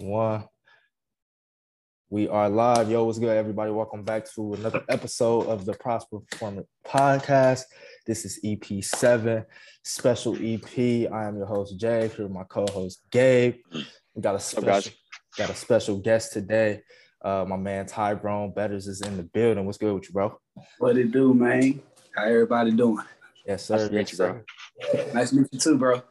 [0.00, 0.44] one.
[2.08, 2.90] We are live.
[2.90, 3.72] Yo, what's good, everybody?
[3.72, 7.62] Welcome back to another episode of the Prosper Performance Podcast.
[8.06, 9.44] This is EP seven,
[9.82, 10.78] special EP.
[11.12, 12.08] I am your host Jay.
[12.08, 13.56] Here with my co-host Gabe.
[14.14, 14.92] We got a special,
[15.36, 16.82] got a special guest today.
[17.20, 19.66] Uh, my man Tyrone Betters is in the building.
[19.66, 20.38] What's good with you, bro?
[20.78, 21.82] What it do, man?
[22.14, 23.04] How everybody doing?
[23.44, 23.76] Yes, sir.
[23.76, 25.12] Nice to meet you, bro.
[25.12, 26.02] Nice to meet you too, bro.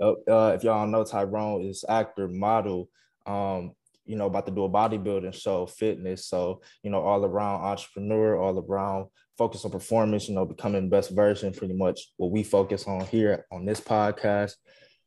[0.00, 2.88] Uh, if y'all don't know, Tyrone is actor, model,
[3.28, 3.72] um,
[4.04, 6.26] you know, about to do a bodybuilding show, fitness.
[6.26, 11.10] So, you know, all around entrepreneur, all around focus on performance, you know, becoming best
[11.10, 14.54] version, pretty much what we focus on here on this podcast.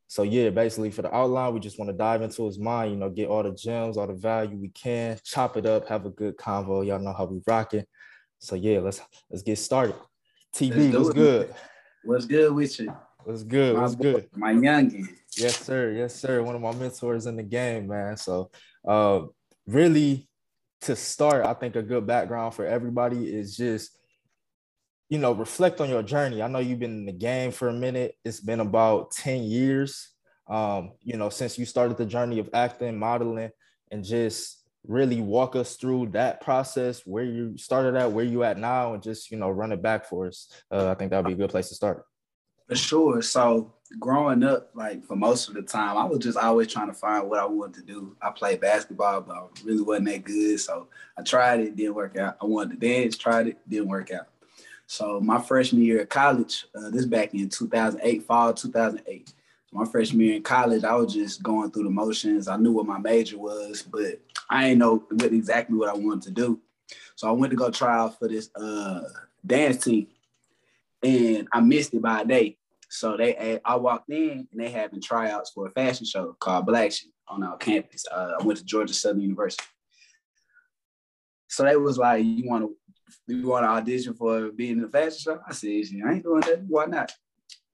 [0.07, 2.97] So yeah, basically for the outline, we just want to dive into his mind, you
[2.97, 6.09] know, get all the gems, all the value we can, chop it up, have a
[6.09, 6.85] good convo.
[6.85, 7.85] Y'all know how we rocking.
[8.39, 9.95] So yeah, let's let's get started.
[10.55, 11.55] TB, what's good?
[12.03, 12.93] What's good with you?
[13.23, 13.77] What's good?
[13.77, 14.27] What's good?
[14.35, 15.07] My youngin.
[15.37, 15.91] Yes, sir.
[15.93, 16.43] Yes, sir.
[16.43, 18.17] One of my mentors in the game, man.
[18.17, 18.51] So,
[18.87, 19.21] uh,
[19.65, 20.27] really,
[20.81, 23.97] to start, I think a good background for everybody is just,
[25.09, 26.41] you know, reflect on your journey.
[26.41, 28.15] I know you've been in the game for a minute.
[28.25, 30.09] It's been about 10 years,
[30.49, 33.51] um, you know, since you started the journey of acting, modeling,
[33.91, 38.57] and just really walk us through that process, where you started at, where you at
[38.57, 40.51] now, and just, you know, run it back for us.
[40.71, 42.03] Uh, I think that'd be a good place to start.
[42.71, 43.21] For sure.
[43.21, 46.93] So growing up, like for most of the time, I was just always trying to
[46.93, 48.15] find what I wanted to do.
[48.21, 50.57] I played basketball, but I really wasn't that good.
[50.57, 52.37] So I tried it, didn't work out.
[52.41, 54.27] I wanted to dance, tried it, didn't work out.
[54.87, 59.27] So my freshman year of college, uh, this back in 2008, fall 2008.
[59.27, 59.33] So
[59.77, 62.47] my freshman year in college, I was just going through the motions.
[62.47, 66.23] I knew what my major was, but I didn't know what, exactly what I wanted
[66.23, 66.61] to do.
[67.17, 69.01] So I went to go try out for this uh,
[69.45, 70.07] dance team,
[71.03, 72.57] and I missed it by a day.
[72.91, 76.91] So they, I walked in and they having tryouts for a fashion show called Black
[76.91, 78.03] Sheep on our campus.
[78.11, 79.63] Uh, I went to Georgia Southern University.
[81.47, 84.89] So they was like, "You want to, you want to audition for being in the
[84.89, 85.69] fashion show?" I said,
[86.05, 86.63] "I ain't doing that.
[86.67, 87.13] Why not?"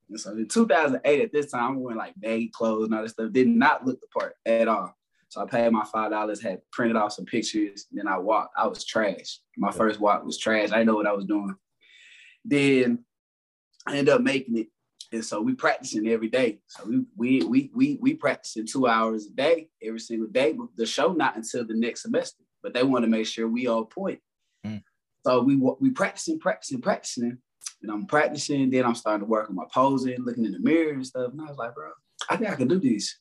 [0.07, 3.13] And so in 2008, at this time, I'm wearing like baggy clothes and all this
[3.13, 3.31] stuff.
[3.31, 4.95] Did not look the part at all.
[5.29, 7.87] So I paid my five dollars, had printed off some pictures.
[7.91, 8.53] Then I walked.
[8.55, 9.39] I was trash.
[9.57, 10.71] My first walk was trash.
[10.71, 11.55] I didn't know what I was doing.
[12.45, 13.03] Then
[13.87, 14.67] I ended up making it
[15.11, 16.59] and so we practicing every day.
[16.67, 20.55] So we we we we we practicing two hours a day every single day.
[20.75, 22.43] The show not until the next semester.
[22.63, 24.19] But they want to make sure we all point.
[24.65, 24.83] Mm.
[25.25, 27.37] So we we practicing, practicing, practicing.
[27.81, 28.69] And I'm practicing.
[28.69, 31.31] Then I'm starting to work on my posing, looking in the mirror and stuff.
[31.31, 31.91] And I was like, bro,
[32.29, 33.17] I think I can do this.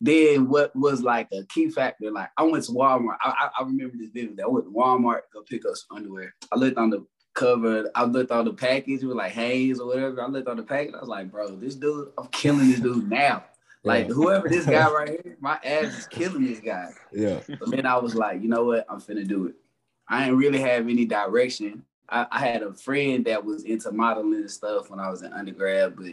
[0.00, 2.10] Then what was like a key factor?
[2.10, 3.16] Like I went to Walmart.
[3.22, 4.32] I, I, I remember this video.
[4.44, 6.34] I went to Walmart to go pick up some underwear.
[6.50, 7.88] I looked on the covered.
[7.94, 10.22] I looked on the package, it was like Hanes or whatever.
[10.22, 13.08] I looked on the package, I was like, bro, this dude, I'm killing this dude
[13.08, 13.44] now.
[13.84, 14.14] Like yeah.
[14.14, 16.90] whoever this guy right here, my ass is killing this guy.
[17.12, 17.40] Yeah.
[17.48, 18.86] But then I was like, you know what?
[18.88, 19.56] I'm finna do it.
[20.08, 21.82] I didn't really have any direction.
[22.08, 25.32] I, I had a friend that was into modeling and stuff when I was in
[25.32, 26.06] undergrad, but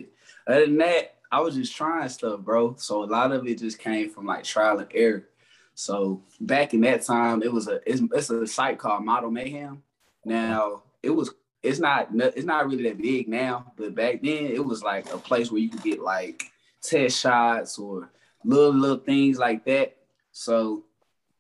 [0.48, 2.76] other than that, I was just trying stuff, bro.
[2.80, 5.28] So a lot of it just came from like trial and error.
[5.76, 9.84] So back in that time, it was a it's, it's a site called Model Mayhem.
[10.26, 14.64] Now it was it's not it's not really that big now, but back then it
[14.64, 16.44] was like a place where you could get like
[16.82, 18.12] test shots or
[18.44, 19.98] little little things like that.
[20.32, 20.86] So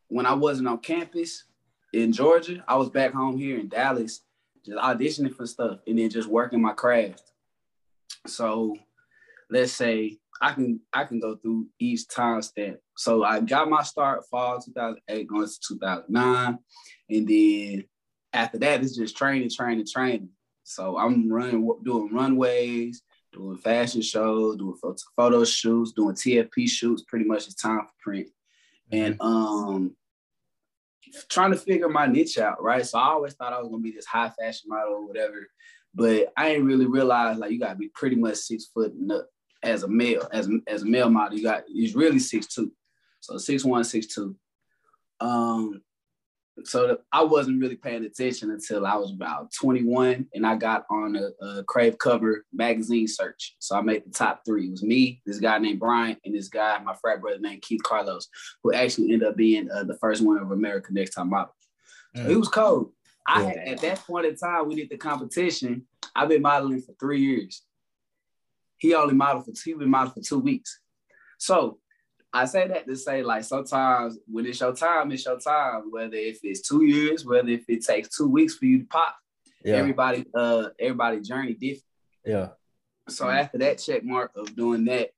[0.07, 1.45] when I wasn't on campus
[1.93, 4.21] in Georgia, I was back home here in Dallas,
[4.65, 7.23] just auditioning for stuff and then just working my craft.
[8.27, 8.75] So
[9.49, 12.81] let's say I can I can go through each time step.
[12.97, 16.59] So I got my start fall 2008 going to 2009,
[17.09, 17.85] and then
[18.33, 20.29] after that, it's just training, training, training.
[20.63, 23.01] So I'm running, doing runways,
[23.33, 24.77] doing fashion shows, doing
[25.15, 27.03] photo shoots, doing TFP shoots.
[27.07, 28.27] Pretty much it's time for print,
[28.91, 29.25] and mm-hmm.
[29.25, 29.95] um,
[31.29, 32.61] trying to figure my niche out.
[32.61, 32.85] Right.
[32.85, 35.47] So I always thought I was gonna be this high fashion model or whatever,
[35.93, 39.27] but I didn't really realize like you gotta be pretty much six foot and up
[39.63, 40.27] as a male.
[40.31, 42.71] As as a male model, you got he's really six two,
[43.19, 44.35] so six one, six two.
[45.19, 45.81] Um,
[46.63, 51.15] so I wasn't really paying attention until I was about 21 and I got on
[51.15, 53.55] a, a, Crave cover magazine search.
[53.59, 54.67] So I made the top three.
[54.67, 57.83] It was me, this guy named Brian, and this guy, my frat brother named Keith
[57.83, 58.27] Carlos,
[58.63, 61.55] who actually ended up being uh, the first one of America Next Top Model.
[62.15, 62.29] So mm.
[62.29, 62.91] it was cold.
[63.27, 65.85] I had, at that point in time, we did the competition.
[66.15, 67.63] I've been modeling for three years.
[68.79, 70.79] He only modeled for two, he been modeled for two weeks.
[71.37, 71.79] So
[72.31, 75.91] I say that to say like sometimes when it's your time, it's your time.
[75.91, 79.15] Whether if it's two years, whether if it takes two weeks for you to pop,
[79.63, 79.75] yeah.
[79.75, 81.83] everybody uh everybody journey different.
[82.25, 82.49] Yeah.
[83.07, 85.09] So after that check mark of doing that,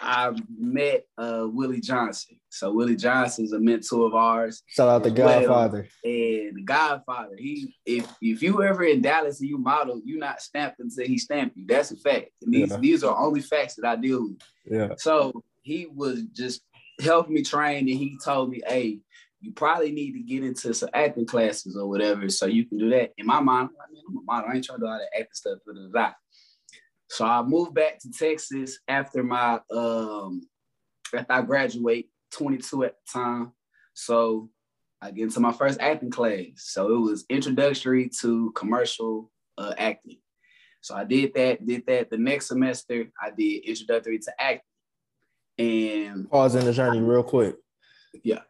[0.00, 2.38] I met uh, Willie Johnson.
[2.48, 4.62] So Willie Johnson is a mentor of ours.
[4.66, 5.88] Shout out the Godfather.
[6.02, 6.12] Well.
[6.12, 7.36] And the Godfather.
[7.36, 11.18] He if if you ever in Dallas and you model, you not stamped until he
[11.18, 11.66] stamped you.
[11.66, 12.30] That's a fact.
[12.42, 12.78] And these yeah.
[12.78, 14.38] these are only facts that I deal with.
[14.64, 14.94] Yeah.
[14.96, 16.60] So he was just
[17.00, 19.00] helping me train and he told me, hey,
[19.40, 22.90] you probably need to get into some acting classes or whatever so you can do
[22.90, 23.12] that.
[23.18, 24.50] In my mind, I mean, I'm a model.
[24.50, 25.58] I ain't trying to do all that acting stuff.
[25.66, 26.12] Blah, blah, blah.
[27.08, 30.42] So I moved back to Texas after my um
[31.14, 33.52] after I graduate, 22 at the time.
[33.94, 34.50] So
[35.00, 36.46] I get into my first acting class.
[36.56, 40.18] So it was introductory to commercial uh, acting.
[40.80, 42.10] So I did that, did that.
[42.10, 44.60] The next semester, I did introductory to acting.
[45.58, 47.56] And pause in the journey real quick.
[48.22, 48.40] Yeah.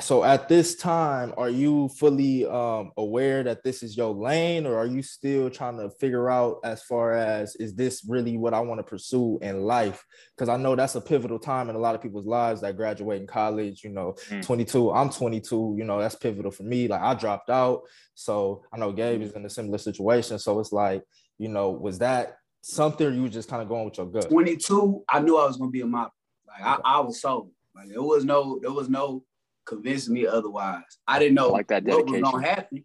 [0.00, 4.76] So at this time are you fully um, aware that this is your lane or
[4.76, 8.60] are you still trying to figure out as far as is this really what i
[8.60, 10.02] want to pursue in life?
[10.34, 13.20] Because i know that's a pivotal time in a lot of people's lives that graduate
[13.20, 14.42] in college you know mm.
[14.42, 16.88] 22 i'm 22 you know that's pivotal for me.
[16.88, 17.82] Like i dropped out.
[18.14, 20.38] So i know gabe is in a similar situation.
[20.38, 21.02] So it's like
[21.36, 24.30] you know was that something you were just kind of going with your gut?
[24.30, 26.12] 22 i knew i was going to be a model
[26.52, 29.24] like I, I was sold like there was no there was no
[29.64, 30.82] convinced me otherwise.
[31.06, 32.84] I didn't know like that what was gonna happen,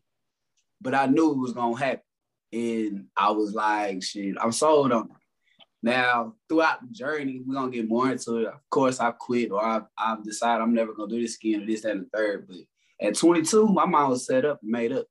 [0.82, 2.04] but I knew it was gonna happen.
[2.54, 5.18] And I was like, shit, I'm sold on it.
[5.84, 8.48] Now, throughout the journey, we're gonna get more into it.
[8.48, 11.66] Of course, I quit or I've, I've decided I'm never gonna do this again or
[11.66, 12.48] this, that, and the third.
[12.48, 12.58] But
[13.06, 15.06] at 22, my mind was set up and made up.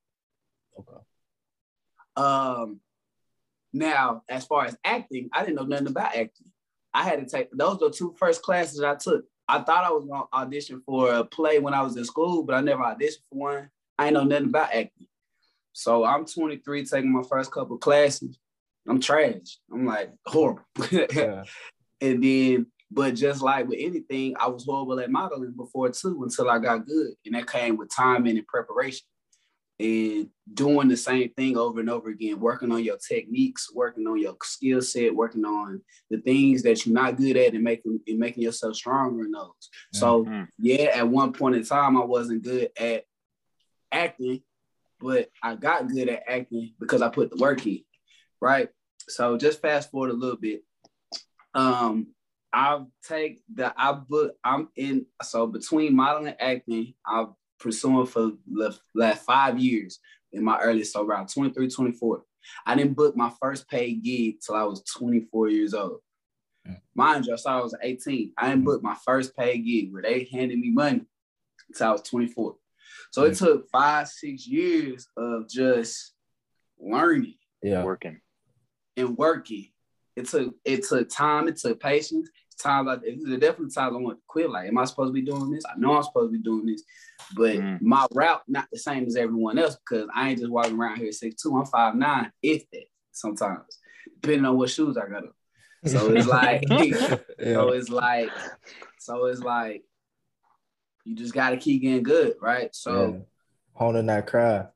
[0.78, 1.02] Okay.
[2.16, 2.80] Um
[3.72, 6.50] now, as far as acting, I didn't know nothing about acting.
[6.96, 9.26] I had to take those were the two first classes I took.
[9.46, 12.54] I thought I was gonna audition for a play when I was in school, but
[12.54, 13.70] I never auditioned for one.
[13.98, 15.06] I ain't know nothing about acting.
[15.74, 18.38] So I'm 23, taking my first couple classes.
[18.88, 19.58] I'm trash.
[19.70, 20.62] I'm like horrible.
[20.90, 21.44] yeah.
[22.00, 26.48] And then, but just like with anything, I was horrible at modeling before too until
[26.48, 27.08] I got good.
[27.26, 29.06] And that came with time and preparation
[29.78, 34.18] and doing the same thing over and over again, working on your techniques, working on
[34.18, 38.18] your skill set, working on the things that you're not good at and making and
[38.18, 39.50] making yourself stronger in those.
[39.94, 39.98] Mm-hmm.
[39.98, 43.04] So yeah, at one point in time I wasn't good at
[43.92, 44.42] acting,
[44.98, 47.82] but I got good at acting because I put the work in.
[48.40, 48.68] Right.
[49.08, 50.62] So just fast forward a little bit.
[51.54, 52.08] Um,
[52.52, 57.28] I'll take the I book I'm in so between modeling and acting, I've
[57.58, 59.98] pursuing for the last five years
[60.32, 62.22] in my early, so around 23, 24.
[62.64, 66.00] I didn't book my first paid gig till I was 24 years old.
[66.66, 66.80] Mm.
[66.94, 68.32] Mind you, I saw I was 18.
[68.38, 68.66] I didn't mm.
[68.66, 71.02] book my first paid gig where they handed me money
[71.68, 72.56] until I was 24.
[73.10, 73.38] So it mm.
[73.38, 76.14] took five, six years of just
[76.78, 77.34] learning.
[77.62, 77.82] Yeah.
[77.82, 78.20] Working.
[78.96, 79.68] And working.
[80.14, 84.18] It took it took time, it took patience, times like there definitely times I want
[84.18, 84.50] to quit.
[84.50, 85.64] Like, am I supposed to be doing this?
[85.64, 86.82] I know I'm supposed to be doing this,
[87.34, 87.80] but mm.
[87.80, 91.12] my route not the same as everyone else because I ain't just walking around here
[91.12, 91.56] six two.
[91.56, 92.84] I'm five nine, if that.
[93.12, 93.78] Sometimes,
[94.20, 95.32] depending on what shoes I got on.
[95.86, 97.54] So it's like, yeah.
[97.54, 98.30] so it's like,
[98.98, 99.84] so it's like,
[101.04, 102.74] you just got to keep getting good, right?
[102.74, 103.18] So, yeah.
[103.72, 104.75] honing that craft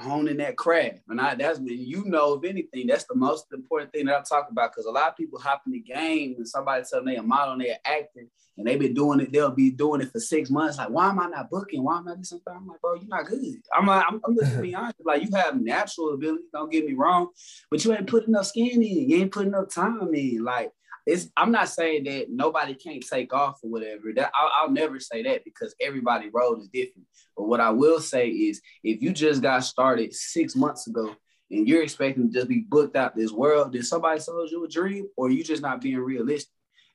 [0.00, 1.00] honing that craft.
[1.08, 4.22] And I that's when you know, if anything, that's the most important thing that I
[4.22, 7.06] talk about because a lot of people hop in the game and somebody tell them
[7.06, 8.28] they a model and they're acting
[8.58, 10.78] and they've been doing it, they'll be doing it for six months.
[10.78, 11.84] Like, why am I not booking?
[11.84, 12.52] Why am I doing something?
[12.54, 13.62] I'm like, bro, you're not good.
[13.72, 14.96] I'm like, I'm, I'm just be honest.
[15.04, 17.28] Like, you have natural ability, don't get me wrong,
[17.70, 20.42] but you ain't putting enough skin in, you ain't putting enough time in.
[20.42, 20.72] Like,
[21.08, 24.12] it's I'm not saying that nobody can't take off or whatever.
[24.14, 27.06] That I'll, I'll, never say that because everybody road is different.
[27.34, 31.16] But what I will say is, if you just got started six months ago
[31.50, 34.68] and you're expecting to just be booked out this world, then somebody sold you a
[34.68, 36.52] dream, or you just not being realistic.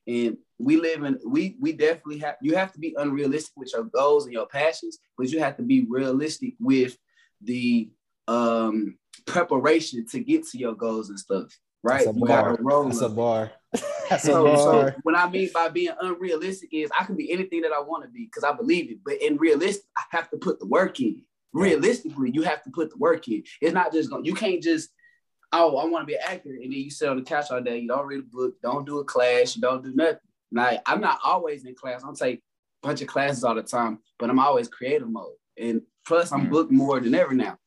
[0.07, 3.85] And we live in we we definitely have you have to be unrealistic with your
[3.85, 6.95] goals and your passions, but you have to be realistic with
[7.41, 7.89] the
[8.27, 12.05] um preparation to get to your goals and stuff right?
[12.05, 12.57] That's a bar.
[12.85, 13.51] That's a bar.
[14.09, 14.91] That's so, a bar.
[14.91, 18.03] So what I mean by being unrealistic is I can be anything that I want
[18.03, 18.99] to be because I believe it.
[19.03, 21.23] But in realistic, I have to put the work in.
[21.53, 23.43] Realistically, you have to put the work in.
[23.61, 24.25] It's not just going.
[24.25, 24.89] You can't just
[25.51, 27.61] oh I want to be an actor and then you sit on the couch all
[27.61, 27.77] day.
[27.77, 28.55] You don't read a book.
[28.61, 29.55] Don't do a class.
[29.55, 30.17] You don't do nothing.
[30.51, 32.03] Like I'm not always in class.
[32.03, 32.39] I don't take
[32.83, 35.35] a bunch of classes all the time, but I'm always creative mode.
[35.57, 36.49] And plus, I'm mm.
[36.49, 37.57] booked more than ever now.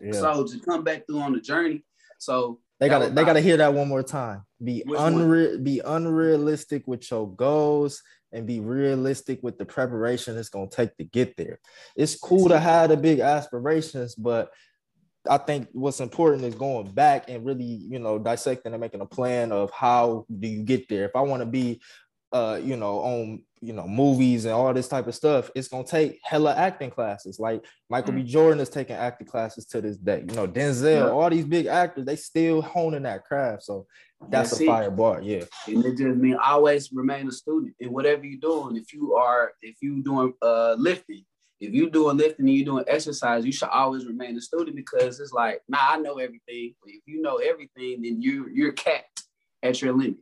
[0.00, 0.12] Yeah.
[0.12, 1.84] So to come back through on the journey.
[2.18, 4.42] So they gotta they gotta hear that one more time.
[4.62, 10.68] Be unreal, be unrealistic with your goals and be realistic with the preparation it's gonna
[10.68, 11.60] take to get there.
[11.96, 14.50] It's cool to have the big aspirations, but
[15.28, 19.06] I think what's important is going back and really, you know, dissecting and making a
[19.06, 21.06] plan of how do you get there.
[21.06, 21.80] If I want to be
[22.34, 25.84] uh, you know, on you know movies and all this type of stuff, it's gonna
[25.84, 27.38] take hella acting classes.
[27.38, 28.16] Like Michael mm.
[28.16, 28.22] B.
[28.24, 30.24] Jordan is taking acting classes to this day.
[30.28, 31.08] You know, Denzel, yeah.
[31.10, 33.62] all these big actors, they still honing that craft.
[33.62, 33.86] So
[34.28, 35.44] that's, a fire bar, yeah.
[35.68, 38.76] And it just means always remain a student in whatever you're doing.
[38.76, 41.24] If you are, if you doing uh lifting,
[41.60, 45.20] if you doing lifting and you doing exercise, you should always remain a student because
[45.20, 46.74] it's like, nah, I know everything.
[46.82, 49.22] But if you know everything, then you you're capped
[49.62, 50.16] at your limit.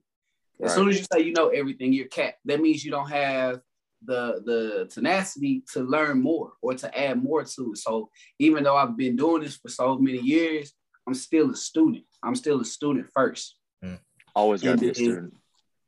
[0.62, 2.38] As soon as you say you know everything, you're capped.
[2.45, 3.61] That means you don't have
[4.04, 7.78] the the tenacity to learn more or to add more to it.
[7.78, 10.73] So even though I've been doing this for so many years,
[11.07, 12.04] I'm still a student.
[12.23, 13.57] I'm still a student first.
[13.85, 13.99] Mm.
[14.35, 15.35] Always gotta and, be a student.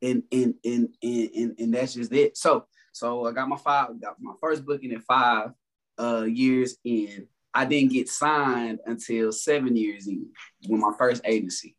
[0.03, 2.37] And and, and and and and that's just it.
[2.37, 5.51] So so I got my five, got my first booking at five
[5.99, 7.29] uh, years in.
[7.53, 10.27] I didn't get signed until seven years in
[10.69, 11.77] with my first agency.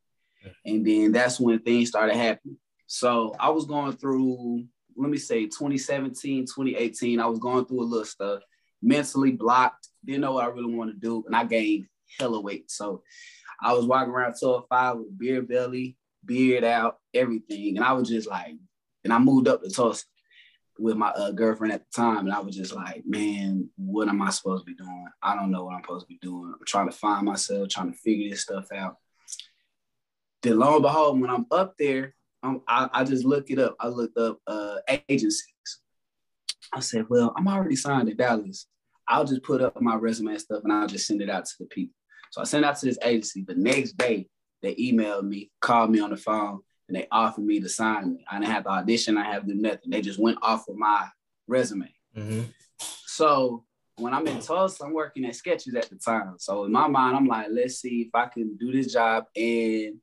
[0.66, 2.58] And then that's when things started happening.
[2.88, 4.66] So I was going through,
[4.96, 8.42] let me say 2017, 2018, I was going through a little stuff,
[8.82, 11.24] mentally blocked, didn't know what I really want to do.
[11.26, 11.88] And I gained
[12.20, 12.70] hella weight.
[12.70, 13.04] So
[13.62, 14.66] I was walking around 12
[14.98, 17.78] with beer belly, beard out, everything.
[17.78, 18.56] And I was just like,
[19.04, 20.06] and I moved up to Tulsa
[20.78, 24.22] with my uh, girlfriend at the time, and I was just like, man, what am
[24.22, 25.08] I supposed to be doing?
[25.22, 26.54] I don't know what I'm supposed to be doing.
[26.54, 28.98] I'm trying to find myself, trying to figure this stuff out.
[30.42, 32.15] Then lo and behold, when I'm up there,
[32.68, 33.76] I, I just looked it up.
[33.80, 34.78] I looked up uh,
[35.10, 35.44] agencies.
[36.74, 38.68] I said, well, I'm already signed at Dallas.
[39.08, 41.54] I'll just put up my resume and stuff, and I'll just send it out to
[41.60, 41.96] the people.
[42.32, 43.44] So I sent out to this agency.
[43.48, 44.28] The next day,
[44.62, 48.26] they emailed me, called me on the phone, and they offered me to sign me.
[48.30, 49.18] I didn't have to audition.
[49.18, 49.90] I have to do nothing.
[49.90, 51.08] They just went off of my
[51.48, 51.94] resume.
[52.18, 52.42] Mm-hmm.
[53.06, 53.64] So
[53.98, 56.36] when I'm in Tulsa, I'm working at Skechers at the time.
[56.38, 60.00] So in my mind, I'm like, let's see if I can do this job and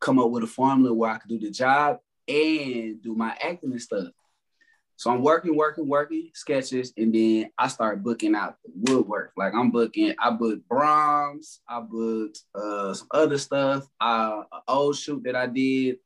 [0.00, 3.72] come up with a formula where I can do the job and do my acting
[3.72, 4.08] and stuff.
[4.96, 9.32] So I'm working, working, working Skechers, and then I start booking out the woodwork.
[9.36, 14.96] Like I'm booking, I booked Braum's, I booked uh, some other stuff, uh, an old
[14.96, 15.98] shoot that I did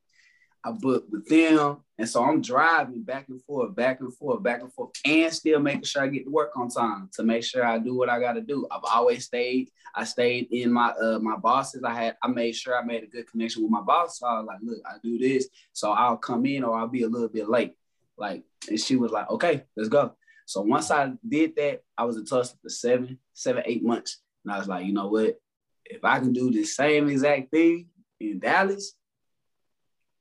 [0.63, 1.77] I booked with them.
[1.97, 5.59] And so I'm driving back and forth, back and forth, back and forth, and still
[5.59, 8.19] making sure I get to work on time to make sure I do what I
[8.19, 8.67] gotta do.
[8.71, 11.83] I've always stayed, I stayed in my uh my bosses.
[11.83, 14.19] I had I made sure I made a good connection with my boss.
[14.19, 15.47] So I was like, look, I do this.
[15.73, 17.75] So I'll come in or I'll be a little bit late.
[18.17, 20.13] Like, and she was like, okay, let's go.
[20.45, 24.21] So once I did that, I was in Tulsa for seven, seven, eight months.
[24.43, 25.39] And I was like, you know what?
[25.85, 27.87] If I can do the same exact thing
[28.19, 28.93] in Dallas,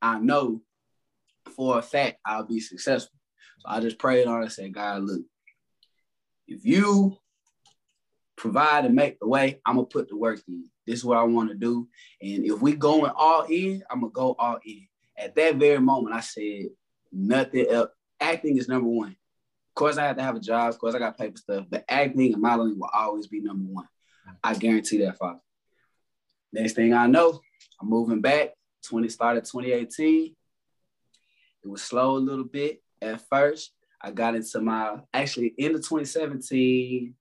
[0.03, 0.61] I know
[1.57, 3.17] for a fact I'll be successful.
[3.61, 5.23] So I just prayed on it and said, God, look,
[6.49, 7.17] if you
[8.37, 10.65] provide and make the way, I'm gonna put the work in.
[10.87, 11.89] This is what I want to do.
[12.21, 14.89] And if we going all in, I'm gonna go all in.
[15.17, 16.67] At that very moment, I said
[17.13, 17.91] nothing else.
[18.21, 19.11] Acting is number one.
[19.11, 20.71] Of course, I have to have a job.
[20.71, 23.87] Of course, I got paper stuff, but acting and modeling will always be number one.
[24.43, 25.41] I guarantee that, Father.
[26.53, 27.41] Next thing I know,
[27.81, 28.51] I'm moving back
[28.89, 30.35] 20 started 2018.
[31.65, 33.73] It was slow a little bit at first.
[34.01, 37.15] I got into my actually end of 2017,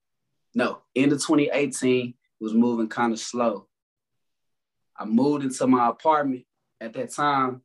[0.56, 3.68] no, end of 2018 was moving kind of slow.
[4.98, 6.46] I moved into my apartment
[6.80, 7.62] at that time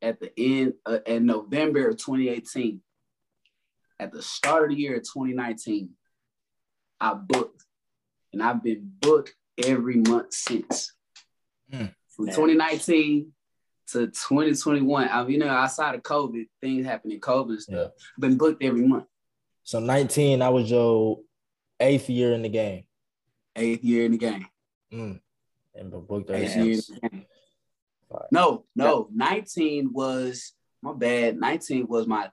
[0.00, 2.80] at the end uh, in November of 2018.
[3.98, 5.90] At the start of the year of 2019,
[7.00, 7.64] I booked,
[8.32, 10.92] and I've been booked every month since.
[11.72, 13.32] Mm, From 2019
[13.92, 15.08] to 2021.
[15.08, 17.90] I mean, you know, outside of COVID, things happen in COVID and stuff.
[17.96, 18.04] Yeah.
[18.18, 19.04] Been booked every month.
[19.62, 21.20] So 19, I was your
[21.80, 22.84] eighth year in the game.
[23.56, 24.46] Eighth year in the game.
[24.92, 25.20] Mm.
[25.74, 27.26] And booked eighth year game.
[28.30, 30.52] No, no, 19 was
[30.82, 31.36] my bad.
[31.38, 32.30] 19 was my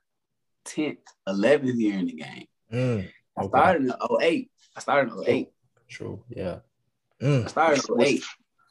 [0.66, 0.98] 10th,
[1.28, 2.46] 11th year in the game.
[2.72, 2.98] Mm.
[2.98, 3.10] Okay.
[3.38, 4.50] I started in 08.
[4.76, 5.48] I started in 08.
[5.88, 6.24] True.
[6.28, 6.58] Yeah.
[7.20, 7.44] Mm.
[7.44, 8.24] I started in 08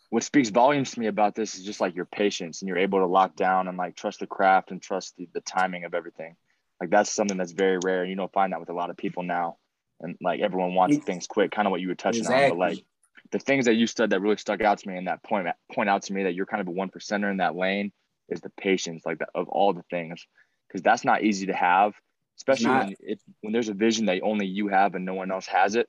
[0.10, 3.00] what speaks volumes to me about this is just like your patience and you're able
[3.00, 6.36] to lock down and like trust the craft and trust the, the timing of everything.
[6.80, 8.98] Like that's something that's very rare and you don't find that with a lot of
[8.98, 9.58] people now.
[10.02, 12.46] And like everyone wants things quick, kind of what you were touching exactly.
[12.46, 12.50] on.
[12.52, 12.86] But like
[13.32, 15.90] the things that you said that really stuck out to me and that point point
[15.90, 17.92] out to me that you're kind of a one percenter in that lane
[18.30, 20.26] is the patience, like the, of all the things,
[20.68, 21.94] because that's not easy to have,
[22.38, 25.48] especially when it, when there's a vision that only you have and no one else
[25.48, 25.88] has it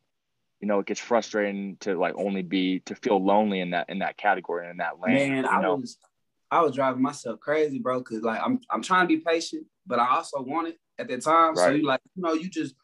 [0.60, 3.98] you know, it gets frustrating to like only be to feel lonely in that in
[4.00, 5.32] that category and in that lane.
[5.32, 5.76] Man, I know?
[5.76, 5.98] was
[6.50, 9.98] I was driving myself crazy, bro, because like I'm I'm trying to be patient, but
[9.98, 11.54] I also want it at that time.
[11.54, 11.64] Right.
[11.64, 12.74] So you like, you know, you just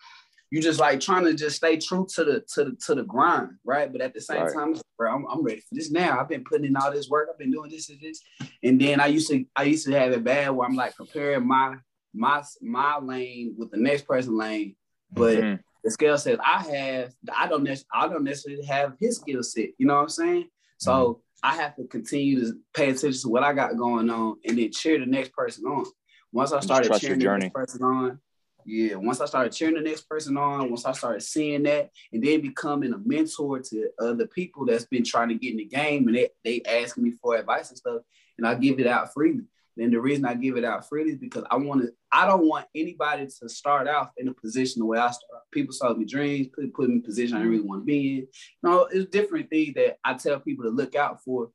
[0.50, 3.52] you just like trying to just stay true to the to the to the grind,
[3.64, 3.90] right?
[3.90, 4.52] But at the same right.
[4.52, 6.20] time, bro, I'm, I'm ready for this now.
[6.20, 7.28] I've been putting in all this work.
[7.32, 8.20] I've been doing this and this,
[8.62, 11.46] and then I used to I used to have it bad where I'm like preparing
[11.46, 11.76] my
[12.12, 14.76] my my lane with the next person lane,
[15.10, 15.54] but mm-hmm.
[15.84, 19.70] The scale says I have I don't necessarily I don't necessarily have his skill set.
[19.78, 20.48] You know what I'm saying?
[20.78, 21.20] So mm-hmm.
[21.42, 24.70] I have to continue to pay attention to what I got going on and then
[24.72, 25.84] cheer the next person on.
[26.32, 28.18] Once I started cheering the next person on,
[28.64, 32.22] yeah, once I started cheering the next person on, once I started seeing that, and
[32.22, 36.06] then becoming a mentor to other people that's been trying to get in the game,
[36.06, 38.02] and they they ask me for advice and stuff,
[38.38, 39.44] and I give it out freely.
[39.76, 41.92] Then the reason I give it out freely is because I want to.
[42.12, 45.42] I don't want anybody to start off in a position the way I start.
[45.50, 47.86] People saw me dreams, put put me in a position I didn't really want to
[47.86, 48.16] be in.
[48.16, 48.28] You
[48.62, 51.50] know, it's different things that I tell people to look out for,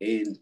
[0.00, 0.38] and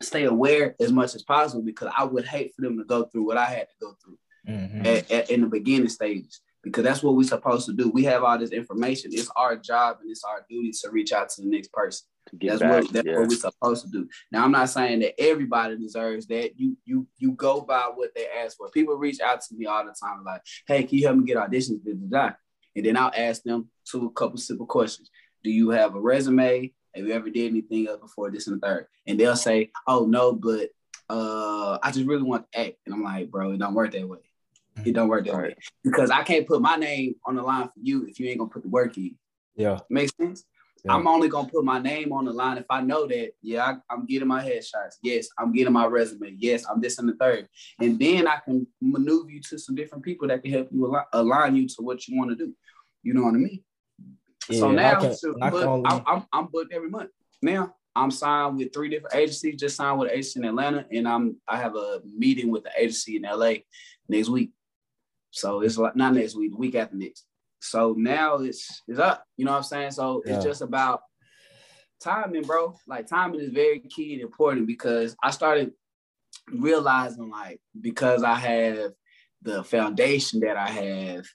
[0.00, 3.26] stay aware as much as possible because I would hate for them to go through
[3.26, 4.18] what I had to go through
[4.48, 4.86] mm-hmm.
[4.86, 7.88] at, at, in the beginning stages because that's what we're supposed to do.
[7.88, 9.10] We have all this information.
[9.12, 12.06] It's our job and it's our duty to reach out to the next person.
[12.32, 13.18] That's back, what that's yeah.
[13.18, 14.08] what we're supposed to do.
[14.30, 16.58] Now, I'm not saying that everybody deserves that.
[16.58, 18.70] You you you go by what they ask for.
[18.70, 21.36] People reach out to me all the time, like, "Hey, can you help me get
[21.36, 25.10] auditions?" And then I'll ask them two a couple simple questions.
[25.42, 26.72] Do you have a resume?
[26.94, 28.86] Have you ever did anything else before this and the third?
[29.06, 30.70] And they'll say, "Oh no, but
[31.08, 34.08] uh, I just really want to act." And I'm like, "Bro, it don't work that
[34.08, 34.18] way."
[34.84, 37.80] It don't work that way because I can't put my name on the line for
[37.80, 39.16] you if you ain't gonna put the work in.
[39.56, 40.44] Yeah, makes sense.
[40.84, 40.94] Yeah.
[40.94, 43.32] I'm only gonna put my name on the line if I know that.
[43.42, 44.96] Yeah, I, am getting my headshots.
[45.02, 46.36] Yes, I'm getting my resume.
[46.38, 47.48] Yes, I'm this and the third,
[47.80, 51.04] and then I can maneuver you to some different people that can help you align,
[51.12, 52.54] align you to what you want to do.
[53.02, 53.62] You know what I mean?
[54.48, 55.86] Yeah, so now, can, so, only...
[55.86, 57.10] I'm, I'm, I'm booked every month.
[57.42, 59.56] Now I'm signed with three different agencies.
[59.56, 62.70] Just signed with an agency in Atlanta, and I'm I have a meeting with the
[62.76, 63.54] agency in LA
[64.08, 64.52] next week.
[65.30, 67.24] So it's like not next week, the week after next.
[67.60, 69.24] So now it's it's up.
[69.36, 69.90] You know what I'm saying?
[69.92, 70.36] So yeah.
[70.36, 71.00] it's just about
[72.00, 72.74] timing, bro.
[72.86, 75.72] Like timing is very key and important because I started
[76.52, 78.92] realizing like because I have
[79.42, 81.26] the foundation that I have,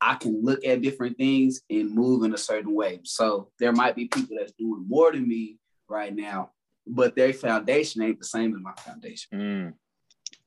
[0.00, 3.00] I can look at different things and move in a certain way.
[3.04, 6.52] So there might be people that's doing more than me right now,
[6.86, 9.38] but their foundation ain't the same as my foundation.
[9.38, 9.72] Mm,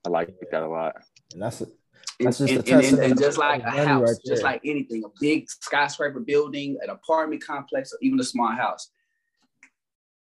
[0.05, 0.95] I like that a lot.
[1.33, 1.61] And that's
[2.25, 6.19] and, and, and, and, just like a house, right just like anything, a big skyscraper
[6.19, 8.89] building, an apartment complex, or even a small house.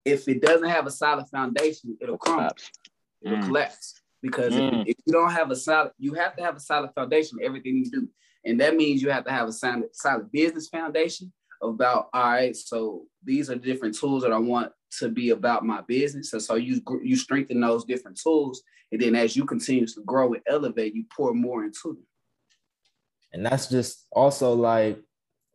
[0.03, 2.55] If it doesn't have a solid foundation, it'll crumble.
[3.21, 3.45] It'll mm.
[3.45, 4.01] collapse.
[4.21, 4.81] Because mm.
[4.81, 7.77] if, if, you don't have a solid, you have to have a solid foundation everything
[7.77, 8.07] you do.
[8.45, 12.55] And that means you have to have a solid, solid business foundation about, all right,
[12.55, 16.33] so these are different tools that I want to be about my business.
[16.33, 20.33] And so you you strengthen those different tools, and then as you continue to grow
[20.33, 22.07] and elevate, you pour more into them.
[23.33, 24.99] And that's just also like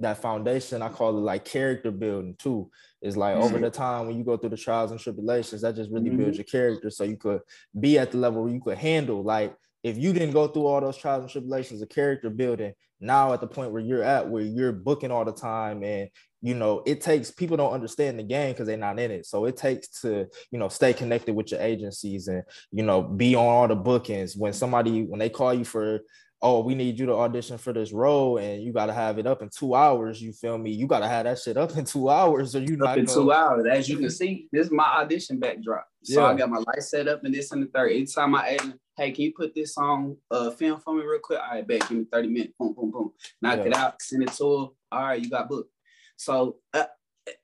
[0.00, 0.82] that foundation.
[0.82, 2.70] I call it like character building too.
[3.02, 3.44] Is like mm-hmm.
[3.44, 6.18] over the time when you go through the trials and tribulations, that just really mm-hmm.
[6.18, 7.40] builds your character, so you could
[7.78, 10.80] be at the level where you could handle like if you didn't go through all
[10.80, 14.42] those trials and tribulations of character building, now at the point where you're at, where
[14.42, 16.08] you're booking all the time and
[16.46, 19.26] you know, it takes people don't understand the game because they're not in it.
[19.26, 23.34] So it takes to, you know, stay connected with your agencies and, you know, be
[23.34, 24.36] on all the bookings.
[24.36, 26.02] When somebody, when they call you for,
[26.40, 29.26] oh, we need you to audition for this role and you got to have it
[29.26, 30.70] up in two hours, you feel me?
[30.70, 33.06] You got to have that shit up in two hours or you up not in
[33.06, 33.16] gonna...
[33.16, 33.66] two hours.
[33.68, 35.88] As you can see, this is my audition backdrop.
[36.04, 36.28] So yeah.
[36.28, 37.90] I got my light set up and this and the third.
[37.90, 41.18] Each time my agent, hey, can you put this on uh film for me real
[41.18, 41.40] quick?
[41.40, 42.52] All right, bet, give me 30 minutes.
[42.56, 43.12] Boom, boom, boom.
[43.42, 43.64] Knock yeah.
[43.64, 44.66] it out, send it to her.
[44.92, 45.70] All right, you got booked.
[46.16, 46.84] So, uh,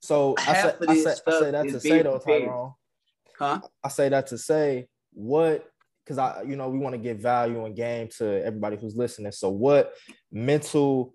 [0.01, 2.73] so I say, I say, I say that to say though, Tyrone.
[3.39, 3.61] Huh?
[3.83, 5.69] I say that to say what
[6.05, 9.33] because I, you know, we want to give value and game to everybody who's listening.
[9.33, 9.95] So, what
[10.31, 11.15] mental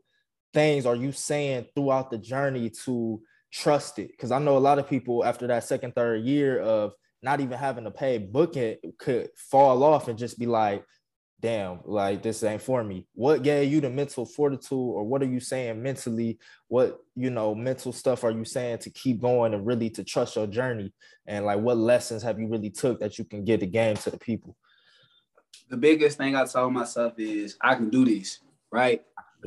[0.54, 4.10] things are you saying throughout the journey to trust it?
[4.12, 7.58] Because I know a lot of people after that second, third year of not even
[7.58, 10.86] having to pay book it could fall off and just be like,
[11.40, 13.06] damn, like this ain't for me.
[13.14, 16.40] What gave you the mental fortitude, or what are you saying mentally?
[16.68, 20.36] What you know, mental stuff are you saying to keep going and really to trust
[20.36, 20.94] your journey?
[21.26, 24.10] And like, what lessons have you really took that you can give the game to
[24.10, 24.56] the people?
[25.70, 28.40] The biggest thing I told myself is I can do this.
[28.72, 29.04] Right.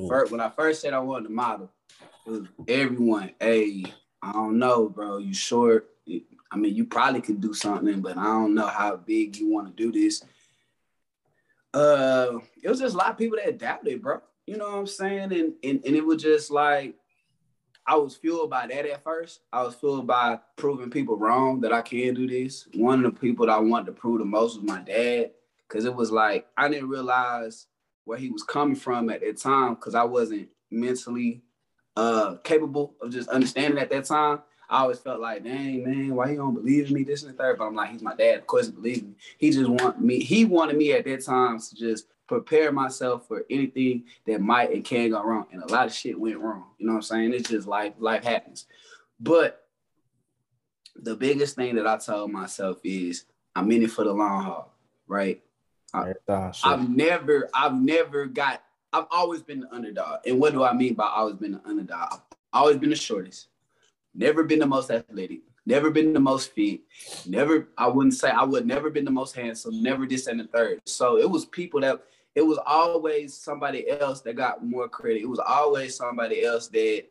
[0.09, 1.70] First, when I first said I wanted to model,
[2.68, 3.85] everyone, hey,
[4.22, 5.18] I don't know, bro.
[5.18, 5.90] You short.
[6.53, 9.68] I mean, you probably could do something, but I don't know how big you want
[9.68, 10.24] to do this
[11.74, 14.20] uh, it was just a lot of people that doubted, bro.
[14.46, 15.33] You know what I'm saying?
[15.33, 16.96] And, and and it was just like
[17.87, 19.40] I was fueled by that at first.
[19.52, 22.66] I was fueled by proving people wrong that I can do this.
[22.74, 25.30] One of the people that I wanted to prove the most was my dad,
[25.68, 27.66] because it was like I didn't realize
[28.04, 31.42] where he was coming from at that time, because I wasn't mentally
[31.96, 34.40] uh capable of just understanding at that time.
[34.70, 37.02] I always felt like, dang man, why you don't believe in me?
[37.02, 37.59] This and the third.
[37.59, 38.38] But I'm like, he's my dad.
[38.38, 39.14] Of course he believes me.
[39.37, 40.20] He just want me.
[40.20, 44.85] He wanted me at that time to just prepare myself for anything that might and
[44.85, 45.46] can go wrong.
[45.50, 46.66] And a lot of shit went wrong.
[46.78, 47.35] You know what I'm saying?
[47.35, 48.66] It's just life, life happens.
[49.18, 49.66] But
[50.94, 53.24] the biggest thing that I told myself is
[53.56, 54.72] I'm in it for the long haul,
[55.09, 55.42] right?
[55.92, 56.12] I,
[56.62, 60.20] I've never, I've never got, I've always been the underdog.
[60.24, 62.12] And what do I mean by always been the underdog?
[62.12, 62.20] I've
[62.52, 63.48] always been the shortest,
[64.14, 66.81] never been the most athletic, never been the most fit,
[67.27, 70.44] never, I wouldn't say I would never been the most handsome, never this and the
[70.44, 70.81] third.
[70.87, 72.01] So it was people that
[72.35, 75.23] it was always somebody else that got more credit.
[75.23, 77.05] It was always somebody else that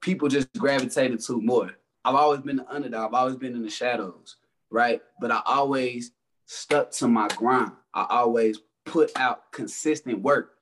[0.00, 1.72] people just gravitated to more.
[2.04, 3.08] I've always been the underdog.
[3.08, 4.36] I've always been in the shadows,
[4.70, 5.00] right?
[5.20, 6.12] But I always
[6.46, 7.72] stuck to my grind.
[7.92, 10.52] I always put out consistent work.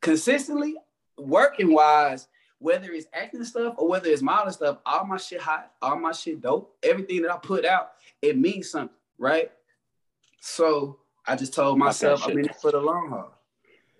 [0.00, 0.74] Consistently,
[1.18, 2.28] working wise,
[2.60, 6.12] whether it's acting stuff or whether it's modeling stuff, all my shit hot, all my
[6.12, 7.92] shit dope, everything that I put out,
[8.22, 9.50] it means something, right?
[10.40, 13.34] So I just told myself I'm in it for the long haul.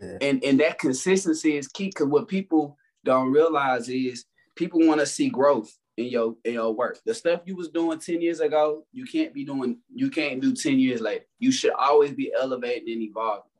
[0.00, 0.18] Yeah.
[0.20, 5.06] And and that consistency is key because what people don't realize is people want to
[5.06, 6.98] see growth in your in your work.
[7.04, 10.54] The stuff you was doing 10 years ago, you can't be doing, you can't do
[10.54, 11.24] 10 years later.
[11.38, 13.50] You should always be elevating and evolving.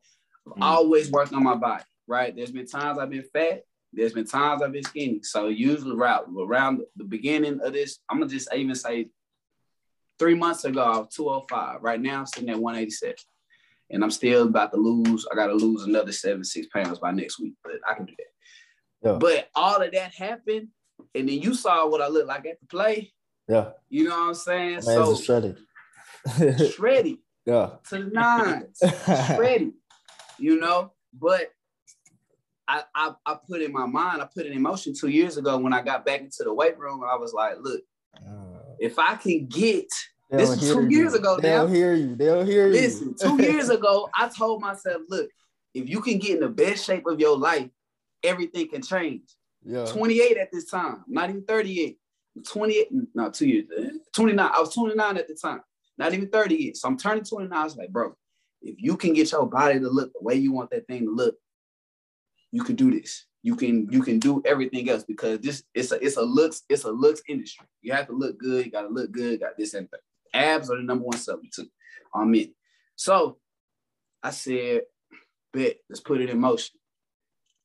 [0.46, 0.62] Mm-hmm.
[0.62, 2.34] Always working on my body, right?
[2.34, 5.20] There's been times I've been fat, there's been times I've been skinny.
[5.22, 9.08] So usually around around the beginning of this, I'm gonna just even say
[10.18, 11.82] three months ago, I was 205.
[11.82, 13.16] Right now I'm sitting at 187
[13.90, 15.26] and I'm still about to lose.
[15.30, 18.14] I got to lose another seven, six pounds by next week, but I can do
[18.16, 19.08] that.
[19.08, 19.18] Yeah.
[19.18, 20.68] But all of that happened,
[21.14, 23.12] and then you saw what I look like at the play.
[23.48, 23.70] Yeah.
[23.88, 24.72] You know what I'm saying?
[24.74, 25.58] Man, so shredded.
[26.72, 27.18] shredded.
[27.46, 27.70] Yeah.
[27.88, 28.78] To the nines.
[29.34, 29.72] shredded.
[30.38, 31.50] You know, but
[32.70, 35.58] I, I I put in my mind, I put it in motion two years ago
[35.58, 37.02] when I got back into the weight room.
[37.02, 37.82] I was like, look,
[38.16, 39.88] uh, if I can get
[40.30, 41.38] this is two years ago.
[41.40, 41.74] They'll now.
[41.74, 42.14] hear you.
[42.14, 42.72] They'll hear you.
[42.72, 45.28] Listen, two years ago, I told myself, look,
[45.74, 47.68] if you can get in the best shape of your life,
[48.22, 49.22] everything can change.
[49.64, 49.86] Yeah.
[49.86, 51.98] 28 at this time, not even 38.
[52.46, 53.66] 28, no, two years,
[54.14, 54.50] 29.
[54.54, 55.62] I was 29 at the time,
[55.98, 56.76] not even 30 yet.
[56.76, 57.52] So I'm turning 29.
[57.52, 58.14] I was like, bro,
[58.62, 61.10] if you can get your body to look the way you want that thing to
[61.10, 61.34] look,
[62.52, 63.26] you can do this.
[63.42, 66.84] You can you can do everything else because this it's a it's a looks it's
[66.84, 67.66] a looks industry.
[67.80, 68.66] You have to look good.
[68.66, 69.40] You got to look good.
[69.40, 70.00] Got this and that.
[70.34, 71.70] Abs are the number one substitute
[72.12, 72.52] on me.
[72.96, 73.38] So
[74.22, 74.82] I said,
[75.52, 76.76] bet, let's put it in motion.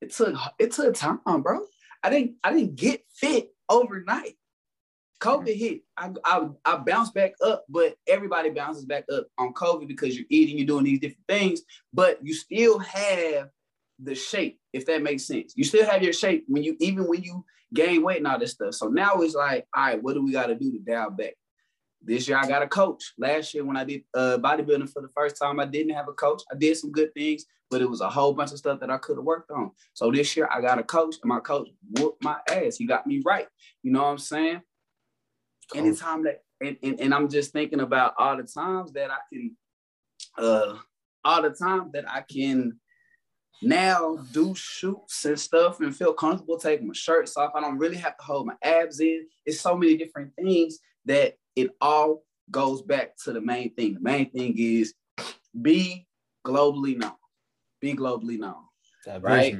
[0.02, 1.62] It took it took time, bro.
[2.04, 4.38] I didn't I didn't get fit overnight.
[5.21, 5.60] COVID mm-hmm.
[5.60, 5.82] hit.
[5.98, 10.28] I, I, I bounced back up, but everybody bounces back up on COVID because you're
[10.30, 11.62] eating, you're doing these different things,
[11.93, 13.50] but you still have
[13.99, 15.53] the shape, if that makes sense.
[15.55, 18.51] You still have your shape when you even when you gain weight and all this
[18.51, 18.73] stuff.
[18.73, 21.34] So now it's like, all right, what do we got to do to dial back?
[22.01, 23.13] This year I got a coach.
[23.17, 26.13] Last year when I did uh, bodybuilding for the first time, I didn't have a
[26.13, 26.43] coach.
[26.51, 28.97] I did some good things, but it was a whole bunch of stuff that I
[28.97, 29.71] could have worked on.
[29.93, 32.77] So this year I got a coach, and my coach whooped my ass.
[32.77, 33.47] He got me right.
[33.81, 34.62] You know what I'm saying?
[35.73, 39.58] Anytime that, and, and, and I'm just thinking about all the times that I can,
[40.38, 40.75] uh,
[41.23, 42.79] all the time that I can
[43.62, 47.52] now do shoots and stuff and feel comfortable taking my shirts off.
[47.56, 49.26] I don't really have to hold my abs in.
[49.46, 53.96] It's so many different things that it all goes back to the main thing.
[53.96, 54.94] The main thing is
[55.60, 56.08] be
[56.46, 57.13] globally known.
[57.82, 58.63] Be globally known.
[59.06, 59.58] That right?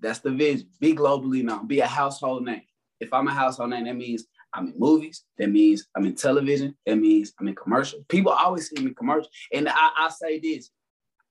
[0.00, 0.68] That's the vision.
[0.80, 1.66] Be globally known.
[1.66, 2.62] Be a household name.
[3.00, 5.24] If I'm a household name, that means I'm in movies.
[5.38, 6.76] That means I'm in television.
[6.86, 8.00] That means I'm in commercial.
[8.08, 9.30] People always see me commercial.
[9.52, 10.70] And I, I say this.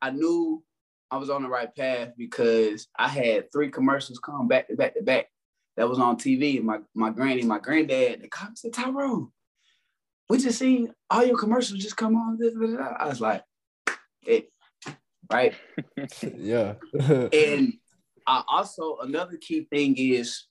[0.02, 0.64] I knew
[1.10, 4.96] I was on the right path because I had three commercials come back to back
[4.96, 5.28] to back
[5.78, 6.62] that was on TV.
[6.62, 9.32] My my granny, my granddad, the me said, Tyrone,
[10.30, 12.40] we just seen all your commercials just come on.
[13.00, 13.44] I was like,
[14.26, 14.52] it,
[15.32, 15.54] right?
[16.36, 16.74] yeah.
[17.00, 17.74] and
[18.26, 20.46] I also another key thing is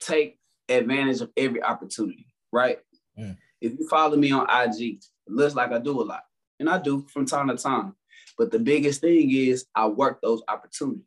[0.00, 0.38] take
[0.68, 2.78] advantage of every opportunity, right?
[3.18, 3.36] Mm.
[3.60, 6.22] If you follow me on IG, it looks like I do a lot.
[6.58, 7.94] And I do from time to time.
[8.38, 11.04] But the biggest thing is I work those opportunities,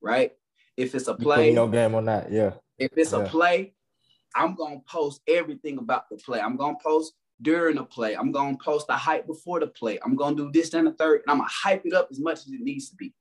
[0.00, 0.32] right?
[0.76, 2.52] If it's a play, no game or not, yeah.
[2.78, 3.20] If it's yeah.
[3.20, 3.74] a play,
[4.34, 6.40] I'm gonna post everything about the play.
[6.40, 8.14] I'm gonna post during the play.
[8.14, 9.98] I'm gonna post the hype before the play.
[10.04, 12.38] I'm gonna do this and the third, and I'm gonna hype it up as much
[12.40, 13.12] as it needs to be,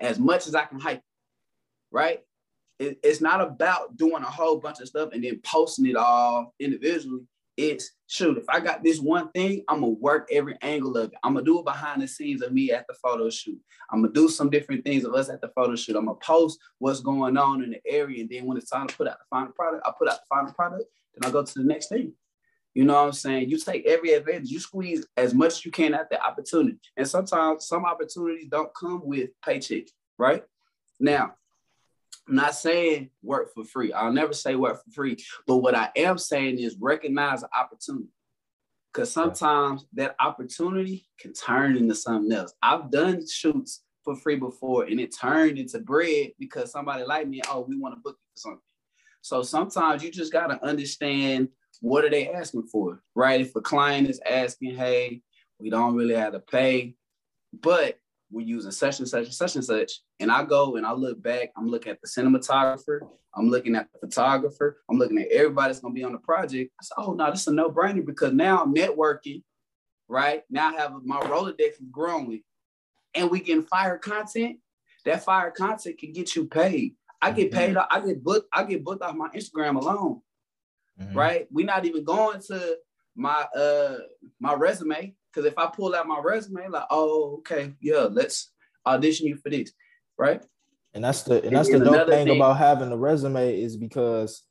[0.00, 1.02] as much as I can hype.
[1.90, 2.20] Right?
[2.78, 6.54] It, it's not about doing a whole bunch of stuff and then posting it all
[6.58, 7.26] individually.
[7.56, 11.18] It's shoot, if I got this one thing, I'm gonna work every angle of it.
[11.22, 13.58] I'm gonna do it behind the scenes of me at the photo shoot.
[13.90, 15.96] I'm gonna do some different things of us at the photo shoot.
[15.96, 18.96] I'm gonna post what's going on in the area, and then when it's time to
[18.96, 20.84] put out the final product, I put out the final product.
[21.14, 22.14] Then I go to the next thing.
[22.74, 23.50] You know what I'm saying?
[23.50, 26.78] You take every advantage, you squeeze as much as you can at the opportunity.
[26.96, 29.84] And sometimes some opportunities don't come with paycheck.
[30.18, 30.42] right?
[30.98, 31.34] Now,
[32.28, 33.92] I'm not saying work for free.
[33.92, 35.16] I'll never say work for free.
[35.46, 38.08] But what I am saying is recognize the opportunity.
[38.92, 42.52] Because sometimes that opportunity can turn into something else.
[42.62, 47.40] I've done shoots for free before and it turned into bread because somebody like me,
[47.48, 48.60] oh, we want to book you for something.
[49.22, 51.48] So sometimes you just got to understand
[51.80, 53.40] what are they asking for, right?
[53.40, 55.22] If a client is asking, hey,
[55.58, 56.96] we don't really have to pay,
[57.52, 57.98] but
[58.32, 59.92] we're using such and such and such and such.
[60.18, 63.00] And I go and I look back, I'm looking at the cinematographer,
[63.36, 66.72] I'm looking at the photographer, I'm looking at everybody that's gonna be on the project.
[66.80, 69.42] I said, oh no, this is a no-brainer because now I'm networking,
[70.08, 70.42] right?
[70.50, 72.42] Now I have my Rolodex is growing
[73.14, 74.58] and we getting fire content.
[75.04, 76.94] That fire content can get you paid.
[77.20, 77.96] I get paid, mm-hmm.
[77.96, 80.22] I get booked, I get booked off my Instagram alone.
[81.00, 81.16] Mm-hmm.
[81.16, 81.46] Right?
[81.50, 82.76] We're not even going to
[83.14, 83.98] my uh
[84.40, 88.50] my resume because if I pull out my resume, like, oh, okay, yeah, let's
[88.84, 89.72] audition you for this,
[90.18, 90.42] right?
[90.94, 93.76] And that's the and that's and the dope thing, thing about having a resume is
[93.76, 94.42] because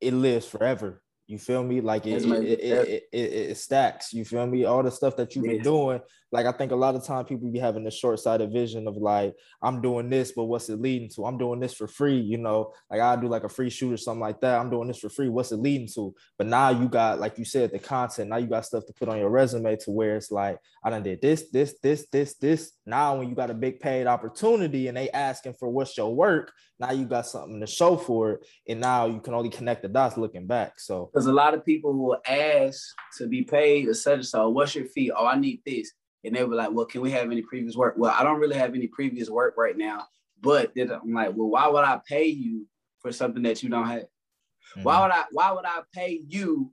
[0.00, 1.02] it lives forever.
[1.26, 1.80] You feel me?
[1.80, 4.12] Like it, it, it, it, it, stacks.
[4.12, 4.64] You feel me?
[4.64, 6.00] All the stuff that you've been doing.
[6.32, 9.34] Like I think a lot of time people be having a short-sighted vision of like,
[9.60, 11.26] I'm doing this, but what's it leading to?
[11.26, 12.72] I'm doing this for free, you know.
[12.90, 14.58] Like I do like a free shoot or something like that.
[14.58, 15.28] I'm doing this for free.
[15.28, 16.14] What's it leading to?
[16.38, 18.30] But now you got, like you said, the content.
[18.30, 21.02] Now you got stuff to put on your resume to where it's like, I done
[21.02, 22.72] did this, this, this, this, this.
[22.86, 26.52] Now when you got a big paid opportunity and they asking for what's your work,
[26.80, 28.46] now you got something to show for it.
[28.66, 30.80] And now you can only connect the dots looking back.
[30.80, 32.82] So because a lot of people will ask
[33.18, 35.10] to be paid or such and so, what's your fee?
[35.10, 35.92] Oh, I need this.
[36.24, 37.94] And they were like, well, can we have any previous work?
[37.96, 40.06] Well, I don't really have any previous work right now.
[40.40, 42.66] But then I'm like, well, why would I pay you
[43.00, 44.02] for something that you don't have?
[44.02, 44.82] Mm-hmm.
[44.82, 46.72] Why would I why would I pay you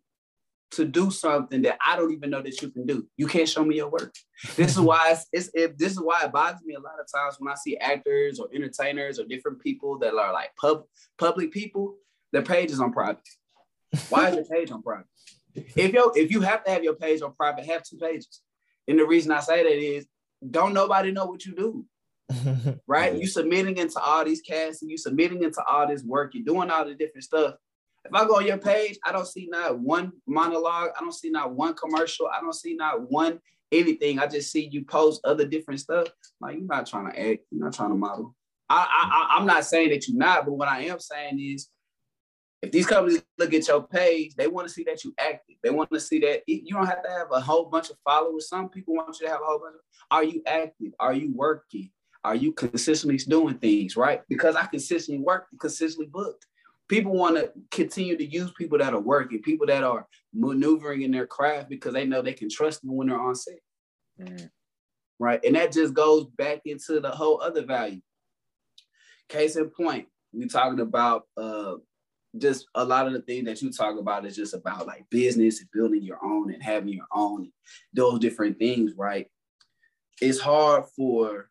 [0.72, 3.08] to do something that I don't even know that you can do.
[3.18, 4.14] You can't show me your work.
[4.56, 7.08] This is why it's, it's it, this is why it bothers me a lot of
[7.14, 10.84] times when I see actors or entertainers or different people that are like pub
[11.18, 11.96] public people.
[12.32, 13.28] Their page is on private.
[14.10, 15.08] Why is your page on private?
[15.56, 18.42] If you if you have to have your page on private, have two pages.
[18.90, 20.08] And the reason I say that is
[20.48, 21.86] don't nobody know what you do.
[22.88, 23.16] right?
[23.16, 26.70] You submitting into all these casts and you submitting into all this work, you're doing
[26.70, 27.56] all the different stuff.
[28.06, 30.90] If I go on your page, I don't see not one monologue.
[30.96, 32.28] I don't see not one commercial.
[32.28, 33.40] I don't see not one
[33.72, 34.20] anything.
[34.20, 36.08] I just see you post other different stuff.
[36.40, 37.42] Like you're not trying to act.
[37.52, 38.36] You're not trying to model.
[38.70, 41.70] I, I I'm not saying that you're not, but what I am saying is,
[42.62, 45.56] if these companies look at your page, they want to see that you active.
[45.64, 48.50] They want to see that you don't have to have a whole bunch of followers.
[48.50, 49.76] Some people want you to have a whole bunch.
[49.76, 50.92] Of, are you active?
[51.00, 51.90] Are you working?
[52.24, 54.22] Are you consistently doing things right?
[54.28, 56.46] Because I consistently work, consistently booked
[56.90, 61.12] people want to continue to use people that are working, people that are maneuvering in
[61.12, 63.60] their craft because they know they can trust them when they're on set.
[64.20, 64.50] Mm.
[65.20, 65.40] Right.
[65.46, 68.02] And that just goes back into the whole other value.
[69.30, 71.76] Case in point, we're talking about uh
[72.38, 75.60] just a lot of the things that you talk about is just about like business
[75.60, 77.52] and building your own and having your own
[77.94, 79.28] those different things, right?
[80.22, 81.50] It's hard for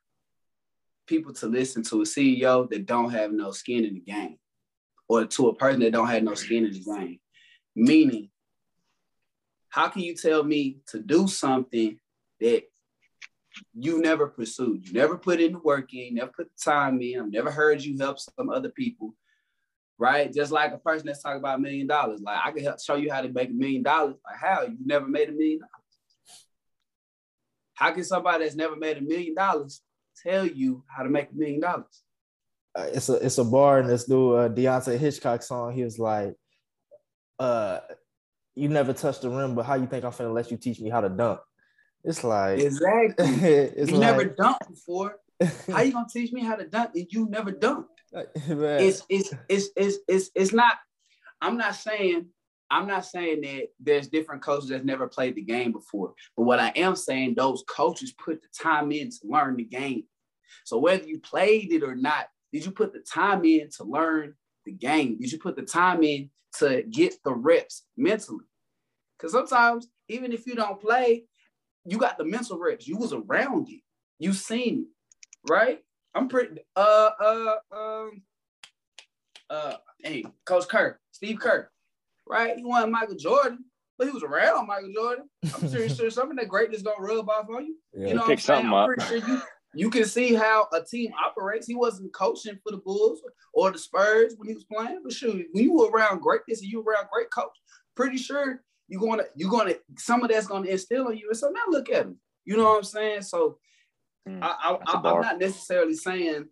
[1.06, 4.36] people to listen to a CEO that don't have no skin in the game
[5.08, 7.18] or to a person that don't have no skin in the game.
[7.74, 8.28] Meaning,
[9.70, 11.98] how can you tell me to do something
[12.40, 12.64] that
[13.74, 14.86] you never pursued?
[14.86, 17.20] You never put in the work in, never put the time in.
[17.20, 19.14] I've never heard you help some other people,
[19.98, 20.32] right?
[20.32, 22.20] Just like a person that's talking about a million dollars.
[22.20, 24.16] Like I can help show you how to make a million dollars.
[24.24, 24.62] Like how?
[24.62, 25.72] You never made a million dollars.
[27.74, 29.82] How can somebody that's never made a million dollars
[30.24, 32.02] tell you how to make a million dollars?
[32.74, 35.72] Uh, it's a it's a bar in this new uh, Deante' Hitchcock song.
[35.72, 36.34] He was like,
[37.38, 37.80] uh,
[38.54, 40.90] "You never touched the rim, but how you think I'm gonna let you teach me
[40.90, 41.40] how to dunk?"
[42.04, 43.26] It's like exactly.
[43.26, 45.16] it's you like, never dunked before.
[45.68, 47.86] How you gonna teach me how to dunk and you never dunked?
[48.80, 50.76] It's, it's it's it's it's it's not.
[51.40, 52.26] I'm not saying
[52.70, 56.60] I'm not saying that there's different coaches that's never played the game before, but what
[56.60, 60.04] I am saying, those coaches put the time in to learn the game.
[60.64, 64.34] So whether you played it or not, did you put the time in to learn
[64.64, 65.18] the game?
[65.18, 68.44] Did you put the time in to get the reps mentally?
[69.16, 71.24] Because sometimes, even if you don't play,
[71.84, 72.86] you got the mental reps.
[72.86, 73.80] You was around it.
[74.18, 75.80] You seen it, right?
[76.18, 78.22] I'm pretty uh uh um
[79.50, 81.70] uh hey, Coach Kerr, Steve Kerr,
[82.26, 82.56] right?
[82.56, 83.64] He won Michael Jordan,
[83.96, 85.30] but he was around Michael Jordan.
[85.44, 87.76] I'm pretty sure some of that greatness gonna rub off on you.
[87.94, 88.66] Yeah, you know what I'm saying?
[88.66, 89.42] I'm pretty sure you
[89.74, 91.68] you can see how a team operates.
[91.68, 93.20] He wasn't coaching for the Bulls
[93.52, 96.70] or the Spurs when he was playing, but sure, when you were around greatness and
[96.70, 97.56] you were around great coach,
[97.94, 101.28] pretty sure you're gonna you're gonna some of that's gonna instill on you.
[101.28, 102.18] And so now look at him.
[102.44, 103.22] You know what I'm saying?
[103.22, 103.58] So
[104.28, 106.46] mm, I, I, am not necessarily saying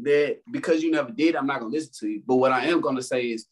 [0.00, 2.22] that because you never did, I'm not gonna listen to you.
[2.26, 3.46] But what I am gonna say is,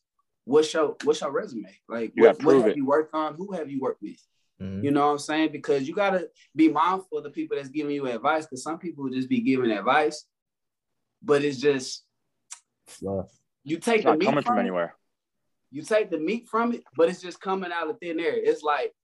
[0.44, 1.74] what's your what's your resume?
[1.88, 2.76] Like, You what, what have it.
[2.76, 3.34] you worked on?
[3.34, 4.20] Who have you worked with?
[4.60, 4.84] Mhm.
[4.84, 5.52] You know what I'm saying?
[5.52, 8.44] Because you gotta be mindful of the people that's giving you advice.
[8.46, 10.26] Because some people just be giving advice,
[11.22, 12.04] but it's just
[12.87, 13.26] Fluff.
[13.64, 14.94] you take It's the not meat coming from from it, anywhere.
[15.70, 18.37] you take the meat from it, but it's just coming out of thin air.
[18.37, 18.94] It's like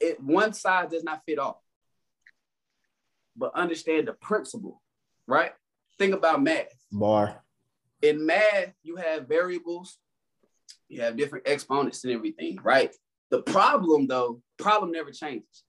[0.00, 1.63] it, one size does not fit all.
[3.36, 4.80] But understand the principle,
[5.26, 5.52] right?
[5.98, 6.74] Think about math.
[6.92, 7.42] Bar.
[8.02, 9.98] In math, you have variables,
[10.88, 12.94] you have different exponents and everything, right?
[13.30, 15.64] The problem, though, problem never changes,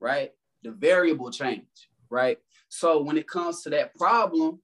[0.00, 0.32] right?
[0.62, 2.38] The variable change, right?
[2.68, 4.60] So when it comes to that problem,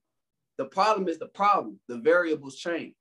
[0.57, 1.79] the problem is the problem.
[1.87, 2.95] The variables change.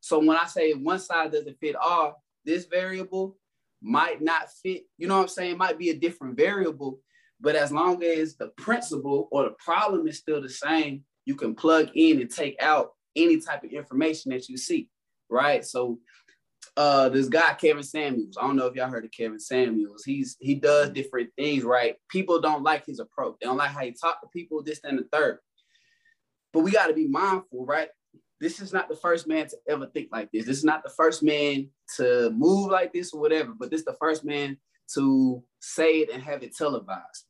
[0.00, 3.38] So when I say one side doesn't fit all, this variable
[3.80, 5.52] might not fit, you know what I'm saying?
[5.52, 7.00] It might be a different variable,
[7.40, 11.54] but as long as the principle or the problem is still the same, you can
[11.54, 14.88] plug in and take out any type of information that you see,
[15.28, 15.64] right?
[15.64, 15.98] So
[16.76, 20.04] uh this guy Kevin Samuels, I don't know if y'all heard of Kevin Samuels.
[20.04, 21.96] He's he does different things, right?
[22.08, 23.36] People don't like his approach.
[23.40, 25.38] They don't like how he talk to people, this and the third.
[26.52, 27.88] But we got to be mindful, right?
[28.40, 30.46] This is not the first man to ever think like this.
[30.46, 33.86] This is not the first man to move like this or whatever, but this is
[33.86, 34.56] the first man
[34.94, 37.24] to say it and have it televised.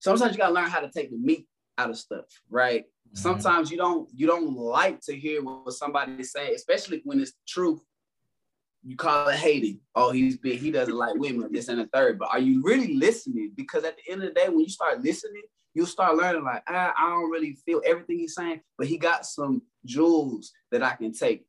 [0.00, 1.46] Sometimes you gotta learn how to take the meat
[1.78, 2.82] out of stuff, right?
[2.82, 3.16] Mm-hmm.
[3.16, 7.38] Sometimes you don't you don't like to hear what somebody say, especially when it's the
[7.48, 7.80] truth.
[8.86, 9.80] You call it hating.
[9.94, 10.60] Oh, he's big.
[10.60, 11.48] He doesn't like women.
[11.50, 12.18] This and the third.
[12.18, 13.52] But are you really listening?
[13.56, 16.44] Because at the end of the day, when you start listening, you'll start learning.
[16.44, 20.82] Like I, I don't really feel everything he's saying, but he got some jewels that
[20.82, 21.46] I can take.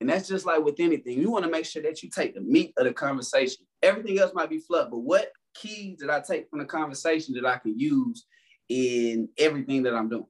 [0.00, 1.18] And that's just like with anything.
[1.18, 3.66] You want to make sure that you take the meat of the conversation.
[3.82, 7.46] Everything else might be fluff, but what keys did I take from the conversation that
[7.46, 8.24] I can use
[8.68, 10.26] in everything that I'm doing?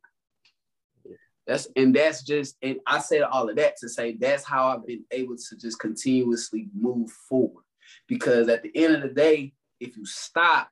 [1.46, 4.86] That's and that's just and I said all of that to say that's how I've
[4.86, 7.64] been able to just continuously move forward.
[8.06, 10.68] Because at the end of the day, if you stop,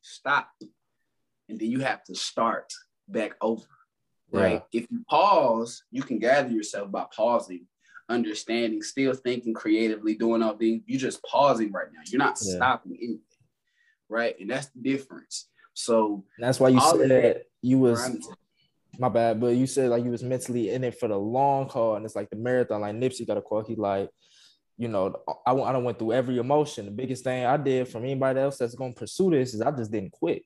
[0.00, 0.48] stop,
[1.48, 2.72] and then you have to start
[3.08, 3.64] back over.
[4.30, 4.62] Right.
[4.72, 7.66] If you pause, you can gather yourself by pausing,
[8.08, 10.82] understanding, still thinking creatively, doing all things.
[10.86, 12.00] You're just pausing right now.
[12.06, 12.56] You're not Yeah.
[12.56, 13.20] stopping anything.
[14.08, 14.38] Right.
[14.40, 15.48] And that's the difference.
[15.74, 18.24] So And that's why you said that- you was Grind
[18.98, 21.94] my bad, but you said like you was mentally in it for the long haul,
[21.96, 22.80] and it's like the marathon.
[22.80, 23.66] Like Nipsey got a quote.
[23.68, 24.10] He like,
[24.76, 25.14] you know,
[25.46, 26.86] I I don't went through every emotion.
[26.86, 29.92] The biggest thing I did from anybody else that's gonna pursue this is I just
[29.92, 30.42] didn't quit.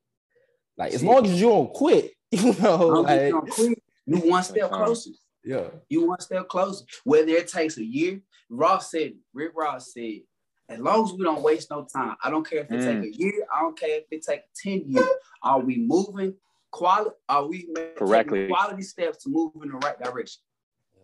[0.77, 3.75] Like as long as you don't quit, you know, Don't get like you on.
[4.07, 5.11] You one step closer.
[5.44, 6.85] Yeah, You one step closer.
[7.05, 10.20] Whether it takes a year, Ross said, Rick Ross said,
[10.68, 13.02] as long as we don't waste no time, I don't care if it Mm.
[13.02, 15.07] take a year, I don't care if it take 10 years.
[15.42, 16.35] Are we moving
[16.70, 17.16] quality?
[17.28, 18.46] Are we making Correctly.
[18.48, 20.42] quality steps to move in the right direction?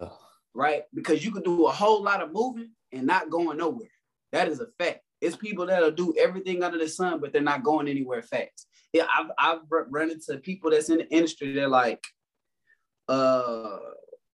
[0.00, 0.10] Yeah.
[0.54, 0.84] Right?
[0.94, 3.90] Because you can do a whole lot of moving and not going nowhere.
[4.32, 5.00] That is a fact.
[5.20, 8.68] It's people that'll do everything under the sun, but they're not going anywhere fast.
[8.92, 11.52] Yeah, I've, I've run run into people that's in the industry.
[11.52, 12.02] They're like,
[13.08, 13.78] uh,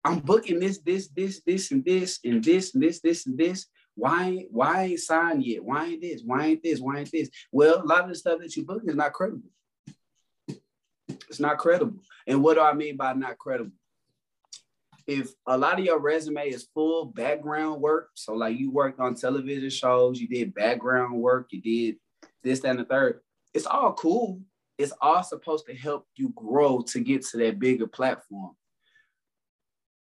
[0.03, 3.67] I'm booking this, this, this, this, and this, and this, and this, this, and this.
[3.95, 5.63] Why, why ain't signed yet?
[5.63, 6.21] Why ain't this?
[6.25, 6.79] Why ain't this?
[6.79, 7.29] Why ain't this?
[7.51, 9.49] Well, a lot of the stuff that you're booking is not credible.
[11.07, 11.99] It's not credible.
[12.25, 13.71] And what do I mean by not credible?
[15.07, 19.15] If a lot of your resume is full background work, so like you worked on
[19.15, 21.95] television shows, you did background work, you did
[22.43, 23.19] this, that, and the third,
[23.53, 24.41] it's all cool.
[24.77, 28.55] It's all supposed to help you grow to get to that bigger platform.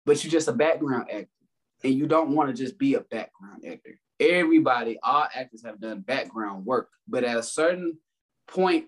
[0.05, 1.27] But you're just a background actor,
[1.83, 3.99] and you don't want to just be a background actor.
[4.19, 7.97] Everybody, all actors have done background work, but at a certain
[8.47, 8.85] point,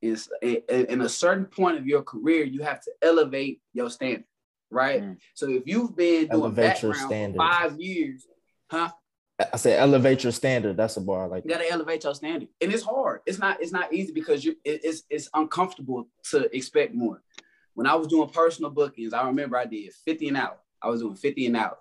[0.00, 4.24] is in a certain point of your career, you have to elevate your standard,
[4.70, 5.02] right?
[5.02, 5.16] Mm.
[5.34, 8.26] So if you've been doing Elevate background five years,
[8.70, 8.90] huh?
[9.52, 10.76] I said elevate your standard.
[10.76, 11.28] That's a bar.
[11.28, 13.20] Like You gotta elevate your standard, and it's hard.
[13.24, 13.60] It's not.
[13.62, 14.56] It's not easy because you.
[14.64, 17.22] It, it's it's uncomfortable to expect more.
[17.78, 20.56] When I was doing personal bookings, I remember I did fifty an hour.
[20.82, 21.76] I was doing fifty an hour.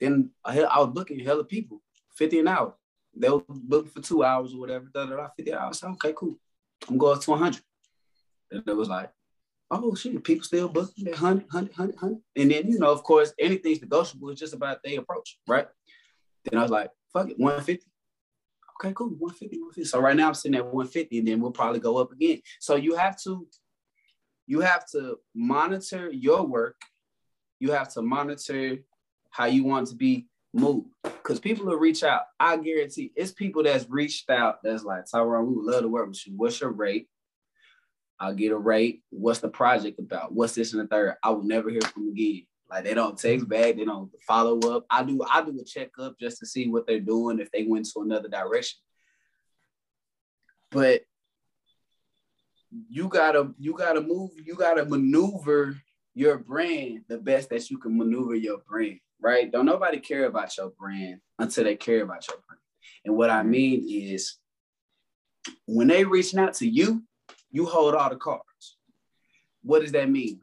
[0.00, 1.80] Then I, I was booking hella people,
[2.16, 2.74] fifty an hour.
[3.14, 4.86] They were booking for two hours or whatever.
[4.92, 5.80] Da, da, da, fifty hours.
[5.80, 6.40] I said, okay, cool.
[6.88, 7.62] I'm going to hundred.
[8.50, 9.12] And it was like,
[9.70, 12.20] oh shit, people still booking at 100, 100, 100, 100.
[12.34, 14.30] And then you know, of course, anything's negotiable.
[14.30, 15.68] It's just about their approach, right?
[16.46, 17.86] Then I was like, fuck it, 150.
[18.80, 19.84] Okay, cool, 150, 150.
[19.84, 22.40] So right now I'm sitting at 150, and then we'll probably go up again.
[22.58, 23.46] So you have to,
[24.46, 26.76] you have to monitor your work.
[27.60, 28.78] You have to monitor
[29.30, 30.88] how you want to be moved.
[31.02, 32.22] Because people will reach out.
[32.38, 36.08] I guarantee it's people that's reached out that's like, Tyrone, we would love to work
[36.08, 36.34] with you.
[36.36, 37.08] What's your rate?
[38.20, 39.02] I'll get a rate.
[39.10, 40.32] What's the project about?
[40.32, 41.16] What's this and the third?
[41.22, 42.46] I will never hear from again.
[42.70, 44.86] Like they don't text back, they don't follow up.
[44.90, 47.86] I do I do a checkup just to see what they're doing if they went
[47.92, 48.78] to another direction.
[50.70, 51.02] But
[52.88, 55.76] you gotta you gotta move, you gotta maneuver
[56.14, 59.50] your brand the best that you can maneuver your brand, right?
[59.50, 62.60] Don't nobody care about your brand until they care about your brand.
[63.04, 64.36] And what I mean is
[65.66, 67.02] when they reaching out to you,
[67.50, 68.76] you hold all the cards.
[69.62, 70.40] What does that mean?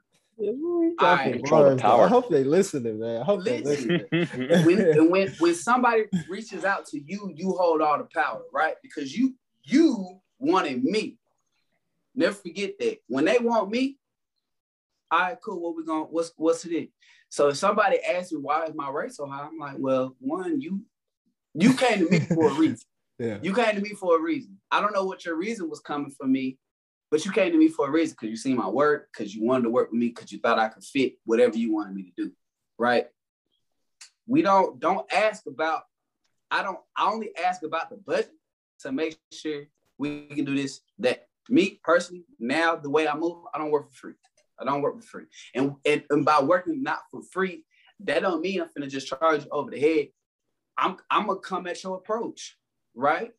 [0.99, 2.05] I, control the power.
[2.05, 3.21] I hope they listening, man.
[3.21, 4.01] I hope Listen.
[4.09, 4.65] they listening.
[4.65, 8.75] when, when when somebody reaches out to you, you hold all the power, right?
[8.81, 11.17] Because you you wanted me.
[12.15, 12.97] Never forget that.
[13.07, 13.97] When they want me,
[15.11, 15.59] all right, cool.
[15.59, 16.03] What we going?
[16.05, 16.89] What's what's it?
[17.29, 20.61] So if somebody asks me why is my rate so high, I'm like, well, one,
[20.61, 20.81] you
[21.53, 22.87] you came to me for a reason.
[23.19, 23.37] yeah.
[23.41, 24.57] You came to me for a reason.
[24.69, 26.57] I don't know what your reason was coming for me,
[27.09, 29.43] but you came to me for a reason because you see my work, because you
[29.43, 32.03] wanted to work with me, because you thought I could fit whatever you wanted me
[32.03, 32.31] to do.
[32.79, 33.07] Right.
[34.27, 35.83] We don't don't ask about,
[36.49, 38.31] I don't I only ask about the budget
[38.81, 39.65] to make sure
[39.97, 40.79] we can do this.
[40.99, 44.13] That me personally, now the way I move, I don't work for free.
[44.59, 45.25] I don't work for free.
[45.55, 47.63] And, and, and by working not for free,
[48.05, 50.07] that don't mean I'm gonna just charge you over the head.
[50.77, 52.57] I'm I'm gonna come at your approach,
[52.95, 53.31] right?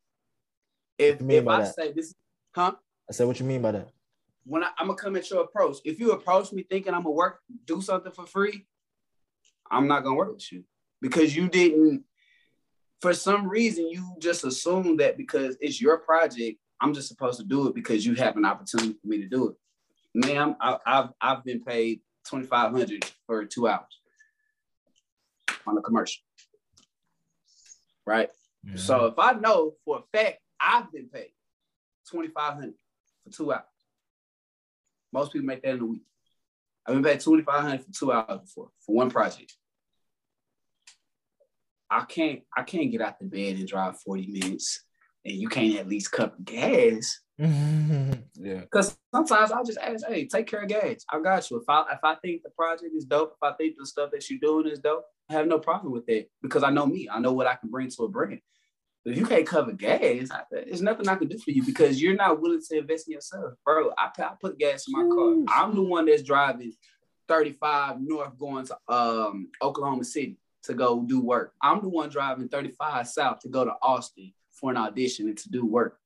[0.98, 1.74] If if I that?
[1.74, 2.14] say this,
[2.54, 2.72] huh?
[3.08, 3.88] I said, what you mean by that?
[4.44, 5.78] When I, am gonna come at your approach.
[5.84, 8.66] If you approach me thinking I'm gonna work, do something for free,
[9.70, 10.64] I'm not gonna work with you
[11.00, 12.04] because you didn't.
[13.00, 17.46] For some reason, you just assume that because it's your project, I'm just supposed to
[17.46, 19.56] do it because you have an opportunity for me to do it.
[20.26, 24.00] Ma'am, I, have I've been paid twenty five hundred for two hours
[25.64, 26.22] on a commercial,
[28.04, 28.28] right?
[28.66, 28.76] Mm-hmm.
[28.76, 31.30] So if I know for a fact I've been paid
[32.10, 32.74] twenty five hundred
[33.24, 33.62] for two hours,
[35.12, 36.02] most people make that in a week.
[36.84, 39.54] I've been paid twenty five hundred for two hours before for one project.
[41.88, 44.84] I can't I can't get out the bed and drive forty minutes,
[45.24, 48.60] and you can't at least cut gas yeah.
[48.60, 51.04] Because sometimes I'll just ask, hey, take care of gas.
[51.10, 51.56] I got you.
[51.56, 54.28] If I if I think the project is dope, if I think the stuff that
[54.28, 57.08] you're doing is dope, I have no problem with that because I know me.
[57.10, 58.40] I know what I can bring to a brand.
[59.04, 62.14] But if you can't cover gas, there's nothing I can do for you because you're
[62.14, 63.90] not willing to invest in yourself, bro.
[63.98, 65.34] I, I put gas in my car.
[65.48, 66.74] I'm the one that's driving
[67.26, 71.54] 35 north going to um, Oklahoma City to go do work.
[71.60, 74.32] I'm the one driving 35 south to go to Austin
[74.62, 75.98] for an audition and to do work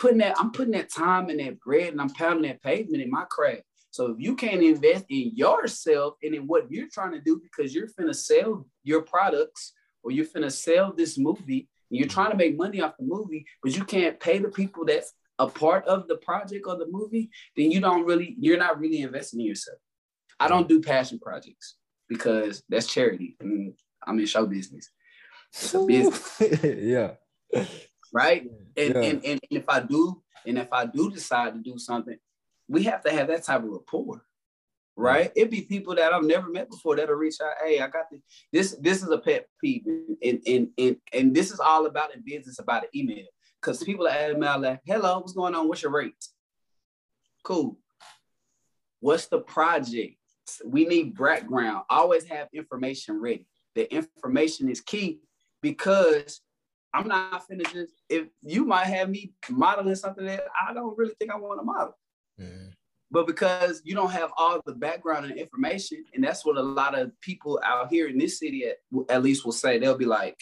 [0.00, 3.10] putting that, I'm putting that time and that bread and I'm pounding that pavement in
[3.10, 3.62] my craft.
[3.90, 7.74] So if you can't invest in yourself and in what you're trying to do because
[7.74, 9.72] you're finna sell your products
[10.02, 13.44] or you're finna sell this movie and you're trying to make money off the movie,
[13.62, 17.30] but you can't pay the people that's a part of the project or the movie,
[17.56, 19.78] then you don't really, you're not really investing in yourself.
[20.38, 21.76] I don't do passion projects
[22.08, 23.36] because that's charity.
[23.40, 23.74] I mean,
[24.06, 24.88] I'm in show business.
[25.86, 26.40] business.
[26.62, 27.12] yeah
[28.12, 28.50] right?
[28.76, 29.00] And, yeah.
[29.02, 32.16] and, and if I do, and if I do decide to do something,
[32.68, 34.24] we have to have that type of rapport,
[34.96, 35.32] right?
[35.34, 37.54] It'd be people that I've never met before that'll reach out.
[37.62, 38.20] Hey, I got this.
[38.52, 39.84] This this is a pet peeve,
[40.22, 43.26] and and and and this is all about in business about an email
[43.60, 45.68] because people are email like, "Hello, what's going on?
[45.68, 46.14] What's your rate?"
[47.42, 47.76] Cool.
[49.00, 50.16] What's the project?
[50.64, 51.84] We need background.
[51.90, 53.46] Always have information ready.
[53.74, 55.20] The information is key
[55.62, 56.40] because
[56.92, 61.14] I'm not finna just if you might have me modeling something that I don't really
[61.18, 61.96] think I want to model.
[62.40, 62.72] Mm.
[63.12, 66.96] But because you don't have all the background and information, and that's what a lot
[66.96, 68.76] of people out here in this city at,
[69.08, 70.36] at least will say, they'll be like,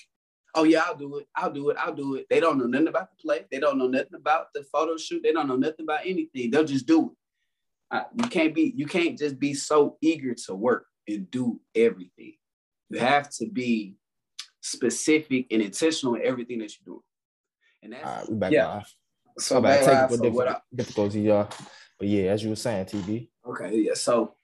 [0.55, 2.27] oh yeah, I'll do it, I'll do it, I'll do it.
[2.29, 5.23] They don't know nothing about the play, they don't know nothing about the photo shoot,
[5.23, 6.51] they don't know nothing about anything.
[6.51, 7.17] They'll just do it.
[7.91, 12.35] Uh, you can't be, you can't just be so eager to work and do everything.
[12.91, 13.97] You have to be
[14.61, 17.03] specific and intentional in everything that you're doing.
[17.83, 18.67] And that's All right, we back yeah.
[18.67, 18.95] live.
[19.39, 21.49] So back technical so I, difficulty, y'all.
[21.99, 23.29] But yeah, as you were saying, TB.
[23.47, 23.95] Okay, yeah.
[23.95, 24.35] So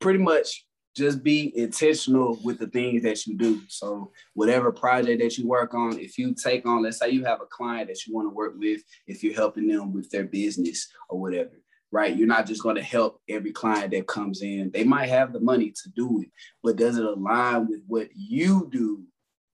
[0.00, 0.64] pretty much
[0.96, 3.60] just be intentional with the things that you do.
[3.68, 7.40] So whatever project that you work on, if you take on, let's say you have
[7.40, 10.88] a client that you want to work with, if you're helping them with their business
[11.08, 11.50] or whatever,
[11.90, 12.16] right?
[12.16, 14.70] You're not just going to help every client that comes in.
[14.72, 16.28] They might have the money to do it,
[16.62, 19.02] but does it align with what you do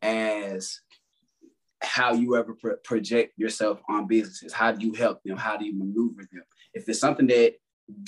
[0.03, 0.81] as
[1.83, 4.53] how you ever pro- project yourself on businesses.
[4.53, 5.37] How do you help them?
[5.37, 6.43] How do you maneuver them?
[6.75, 7.55] If it's something that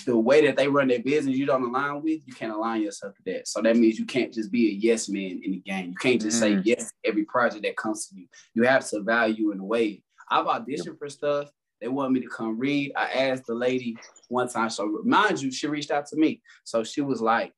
[0.07, 3.15] the way that they run their business you don't align with, you can't align yourself
[3.17, 3.49] to that.
[3.49, 5.91] So that means you can't just be a yes man in the game.
[5.91, 6.41] You can't just mm.
[6.41, 8.27] say yes every project that comes to you.
[8.55, 10.03] You have to value in a way.
[10.31, 12.93] I've auditioned for stuff They want me to come read.
[12.97, 13.97] I asked the lady
[14.29, 14.71] one time.
[14.71, 16.41] So mind you, she reached out to me.
[16.65, 17.53] So she was like,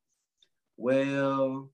[0.76, 1.70] well,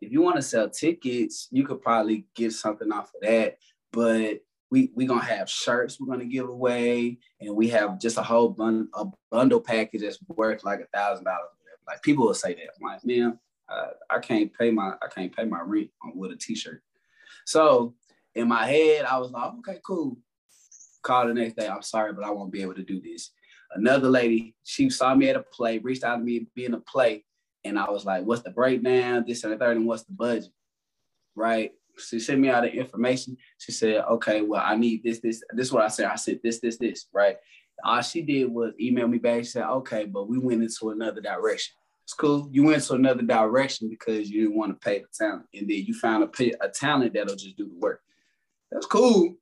[0.00, 3.58] if you want to sell tickets, you could probably get something off of that.
[3.92, 4.40] But
[4.70, 8.50] we we gonna have shirts we're gonna give away, and we have just a whole
[8.50, 11.48] bun- a bundle package that's worth like a thousand dollars.
[11.86, 12.68] Like people will say that.
[12.76, 13.38] I'm like, man,
[13.68, 16.82] uh, I can't pay my I can't pay my rent with a t-shirt.
[17.46, 17.94] So
[18.34, 20.18] in my head, I was like, okay, cool.
[21.02, 21.66] Call the next day.
[21.66, 23.30] I'm sorry, but I won't be able to do this.
[23.72, 27.24] Another lady, she saw me at a play, reached out to me being a play,
[27.64, 29.24] and I was like, what's the breakdown?
[29.26, 30.50] This and the third, and what's the budget?
[31.34, 31.72] Right.
[31.98, 33.36] She sent me all the information.
[33.58, 36.06] She said, okay, well, I need this, this, this is what I said.
[36.06, 37.36] I said this, this, this, right?
[37.84, 39.40] All she did was email me back.
[39.40, 41.74] She said, okay, but we went into another direction.
[42.04, 42.48] It's cool.
[42.52, 45.46] You went to another direction because you didn't want to pay the talent.
[45.52, 48.00] And then you found a, a talent that'll just do the work.
[48.70, 49.36] That's cool.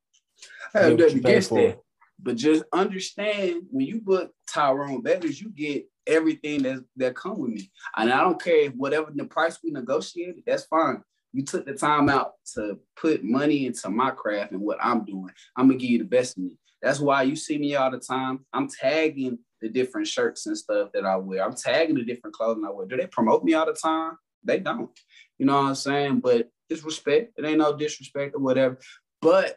[0.74, 1.78] I have nothing against that.
[2.18, 7.50] But just understand when you book Tyrone Betters, you get everything that that come with
[7.50, 7.70] me.
[7.96, 11.02] And I don't care if whatever the price we negotiated, that's fine.
[11.32, 15.30] You took the time out to put money into my craft and what I'm doing.
[15.56, 16.58] I'm gonna give you the best of me.
[16.82, 18.44] That's why you see me all the time.
[18.52, 21.44] I'm tagging the different shirts and stuff that I wear.
[21.44, 22.86] I'm tagging the different clothing I wear.
[22.86, 24.16] Do they promote me all the time?
[24.44, 24.90] They don't.
[25.38, 26.20] You know what I'm saying?
[26.20, 27.32] But it's respect.
[27.36, 28.78] It ain't no disrespect or whatever.
[29.20, 29.56] But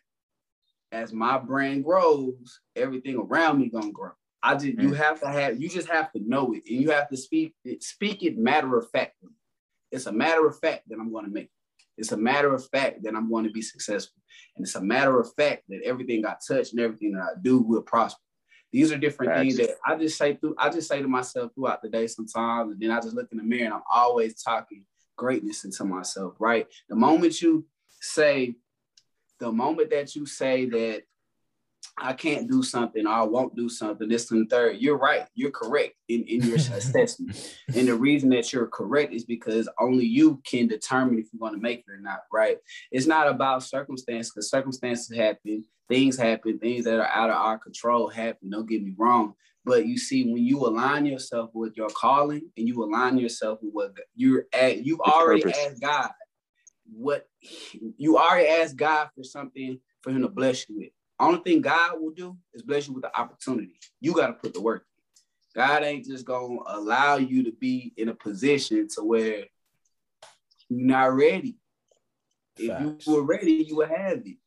[0.92, 4.12] as my brand grows, everything around me gonna grow.
[4.42, 4.82] I just mm-hmm.
[4.82, 4.98] you mm.
[4.98, 7.84] have to have you just have to know it and you have to speak it,
[7.84, 9.32] speak it matter of factly.
[9.92, 11.50] It's a matter of fact that I'm gonna make.
[12.00, 14.16] It's a matter of fact that I'm going to be successful.
[14.56, 17.60] And it's a matter of fact that everything I touch and everything that I do
[17.60, 18.22] will prosper.
[18.72, 21.82] These are different things that I just say through, I just say to myself throughout
[21.82, 22.72] the day sometimes.
[22.72, 24.86] And then I just look in the mirror and I'm always talking
[25.18, 26.68] greatness into myself, right?
[26.88, 27.66] The moment you
[28.00, 28.56] say,
[29.40, 31.04] the moment that you say that
[32.02, 34.78] I can't do something or I won't do something, this and third.
[34.78, 35.26] You're right.
[35.36, 37.56] You're correct in, in your assessment.
[37.76, 41.54] And the reason that you're correct is because only you can determine if you're going
[41.54, 42.58] to make it or not, right?
[42.92, 47.58] It's not about circumstance because circumstances happen, things happen, things that are out of our
[47.58, 48.50] control happen.
[48.50, 49.34] Don't get me wrong.
[49.66, 53.74] But you see, when you align yourself with your calling and you align yourself with
[53.74, 55.60] what you're at, you've already purpose.
[55.68, 56.12] asked God
[56.92, 57.28] what
[57.98, 60.90] you already asked God for something for him to bless you with
[61.20, 63.80] only thing God will do is bless you with the opportunity.
[64.00, 64.84] You got to put the work.
[65.56, 65.62] In.
[65.62, 69.46] God ain't just gonna allow you to be in a position to where
[70.70, 71.58] you're not ready.
[72.56, 73.06] Facts.
[73.06, 74.38] If you were ready, you would have it.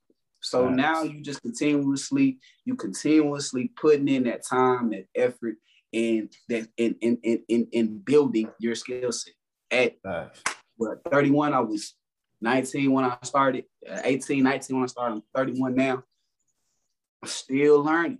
[0.40, 0.76] So Facts.
[0.76, 5.56] now you just continuously, you continuously putting in that time, that effort,
[5.92, 9.34] and that in in in in, in building your skill set.
[9.70, 10.42] At Facts.
[10.76, 11.94] what 31, I was
[12.42, 16.02] 19 when I started, uh, 18, 19 when I started, I'm 31 now.
[17.22, 18.18] I'm still learning.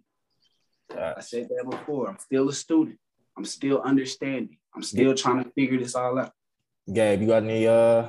[0.96, 2.08] I said that before.
[2.08, 2.98] I'm still a student.
[3.36, 4.58] I'm still understanding.
[4.74, 6.32] I'm still trying to figure this all out.
[6.92, 8.08] Gabe, you got any uh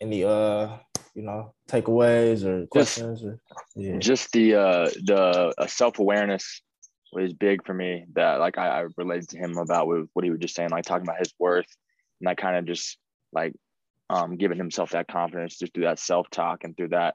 [0.00, 0.68] any uh
[1.14, 3.40] you know takeaways or questions just, or
[3.76, 3.98] yeah.
[3.98, 6.62] just the uh the uh, self-awareness
[7.12, 10.30] was big for me that like I, I related to him about with what he
[10.30, 11.66] was just saying like talking about his worth
[12.20, 12.98] and that kind of just
[13.32, 13.54] like
[14.10, 17.14] um giving himself that confidence just through that self-talk and through that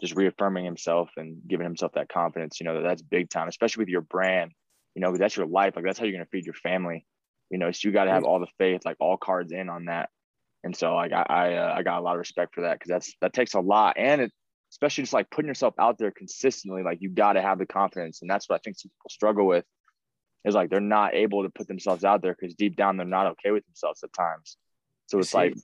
[0.00, 3.88] just reaffirming himself and giving himself that confidence, you know, that's big time, especially with
[3.88, 4.52] your brand,
[4.94, 5.74] you know, that's your life.
[5.76, 7.06] Like that's how you're going to feed your family,
[7.50, 9.86] you know, so you got to have all the faith, like all cards in on
[9.86, 10.10] that.
[10.64, 12.80] And so like I, I, uh, I got a lot of respect for that.
[12.80, 13.96] Cause that's, that takes a lot.
[13.98, 14.32] And it,
[14.72, 18.22] especially just like putting yourself out there consistently, like you got to have the confidence.
[18.22, 19.64] And that's what I think some people struggle with
[20.44, 23.28] is like, they're not able to put themselves out there because deep down, they're not
[23.28, 24.56] okay with themselves at times.
[25.06, 25.54] So it's like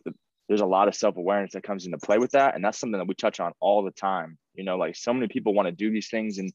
[0.50, 3.06] there's a lot of self-awareness that comes into play with that and that's something that
[3.06, 5.90] we touch on all the time you know like so many people want to do
[5.90, 6.52] these things and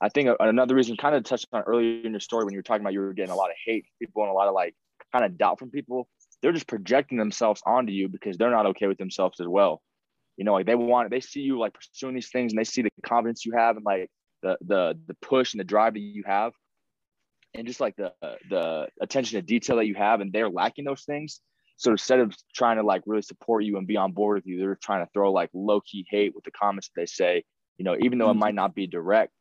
[0.00, 2.64] i think another reason kind of touched on earlier in your story when you were
[2.64, 4.74] talking about you were getting a lot of hate people and a lot of like
[5.12, 6.08] kind of doubt from people
[6.42, 9.82] they're just projecting themselves onto you because they're not okay with themselves as well.
[10.36, 12.82] You know like they want they see you like pursuing these things and they see
[12.82, 14.10] the confidence you have and like
[14.42, 16.52] the the the push and the drive that you have
[17.54, 18.12] and just like the
[18.50, 21.40] the attention to detail that you have and they're lacking those things
[21.76, 24.58] so instead of trying to like really support you and be on board with you,
[24.58, 27.44] they're trying to throw like low key hate with the comments that they say,
[27.76, 28.40] you know, even though it mm-hmm.
[28.40, 29.32] might not be direct,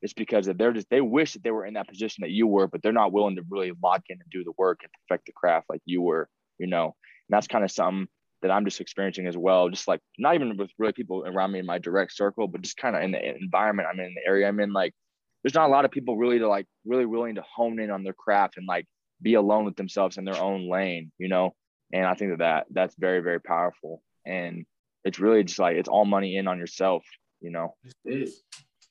[0.00, 2.66] it's because they're just, they wish that they were in that position that you were,
[2.66, 5.32] but they're not willing to really lock in and do the work and perfect the
[5.32, 6.28] craft like you were,
[6.58, 8.08] you know, and that's kind of something
[8.40, 9.68] that I'm just experiencing as well.
[9.68, 12.76] Just like not even with really people around me in my direct circle, but just
[12.76, 14.94] kind of in the environment I'm in, the area I'm in, like
[15.44, 18.02] there's not a lot of people really to like really willing to hone in on
[18.02, 18.86] their craft and like
[19.20, 21.54] be alone with themselves in their own lane, you know?
[21.92, 24.64] And i think that, that that's very very powerful and
[25.04, 27.04] it's really just like it's all money in on yourself
[27.40, 27.74] you know
[28.04, 28.42] it is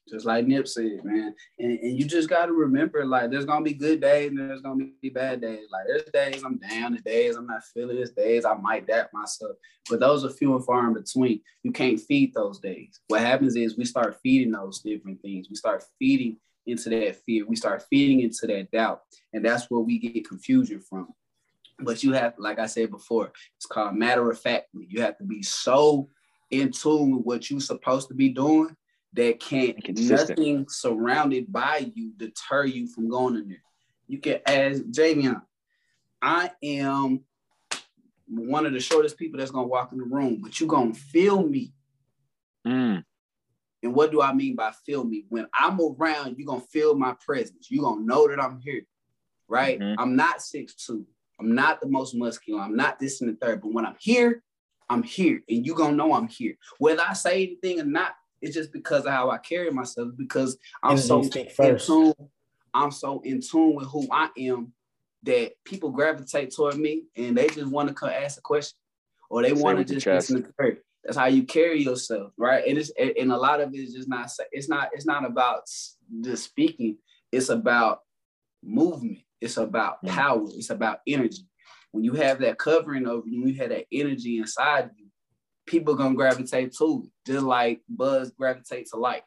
[0.10, 1.34] Just like Nip said, man.
[1.60, 4.62] And, and you just got to remember, like, there's to be good days and there's
[4.62, 5.68] to be bad days.
[5.72, 9.56] Like, there's days I'm down, days I'm not feeling, there's days I might doubt myself.
[9.89, 11.41] But those are few and far in between.
[11.64, 12.99] You can't feed those days.
[13.08, 15.47] What happens is we start feeding those different things.
[15.49, 17.45] We start feeding into that fear.
[17.47, 19.02] We start feeding into that doubt.
[19.34, 21.08] And that's where we get confusion from.
[21.84, 24.68] But you have, like I said before, it's called matter of fact.
[24.74, 26.10] You have to be so
[26.50, 28.76] in tune with what you're supposed to be doing
[29.14, 33.64] that can't nothing surrounded by you deter you from going in there.
[34.08, 35.42] You can ask Javian,
[36.22, 37.22] I am
[38.28, 41.46] one of the shortest people that's gonna walk in the room, but you're gonna feel
[41.46, 41.74] me.
[42.66, 43.04] Mm.
[43.84, 45.26] And what do I mean by feel me?
[45.30, 47.68] When I'm around, you're gonna feel my presence.
[47.70, 48.84] You're gonna know that I'm here,
[49.48, 49.80] right?
[49.80, 50.00] Mm-hmm.
[50.00, 51.06] I'm not six two.
[51.42, 52.62] I'm not the most muscular.
[52.62, 53.62] I'm not this and the third.
[53.62, 54.44] But when I'm here,
[54.89, 56.56] I'm here, and you gonna know I'm here.
[56.78, 60.10] Whether I say anything or not, it's just because of how I carry myself.
[60.16, 61.24] Because I'm so
[61.60, 62.14] in tune.
[62.74, 64.74] I'm so in tune with who I am
[65.24, 68.78] that people gravitate toward me and they just want to come ask a question
[69.30, 70.78] or they want to just listen to her.
[71.04, 72.64] That's how you carry yourself, right?
[72.68, 74.30] And it's and a lot of it is just not.
[74.52, 74.89] It's not.
[74.94, 75.64] It's not about
[76.22, 76.98] just speaking.
[77.32, 78.02] It's about
[78.64, 79.20] movement.
[79.42, 80.10] It's about mm.
[80.10, 80.46] power.
[80.56, 81.44] It's about energy.
[81.92, 85.08] When you have that covering over you, you have that energy inside you,
[85.66, 89.24] people gonna gravitate to it, just like Buzz gravitates to light.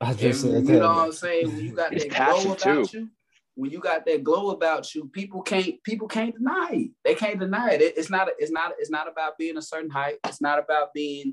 [0.00, 1.48] I just and, you know what I'm saying?
[1.48, 2.98] When you got that glow about too.
[2.98, 3.08] you,
[3.54, 6.90] when you got that glow about you, people can't people can't deny it.
[7.02, 7.80] They can't deny it.
[7.80, 10.16] It's not it's not it's not about being a certain height.
[10.26, 11.32] It's not about being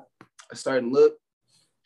[0.49, 1.17] a certain look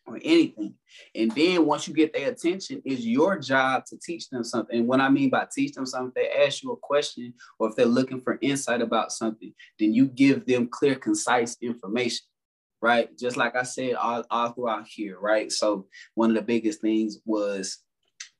[0.07, 0.73] or anything.
[1.13, 4.79] And then once you get their attention, it's your job to teach them something.
[4.79, 7.69] And what I mean by teach them something, if they ask you a question or
[7.69, 12.25] if they're looking for insight about something, then you give them clear, concise information
[12.81, 13.17] right?
[13.17, 15.51] Just like I said all, all throughout here, right?
[15.51, 17.79] So one of the biggest things was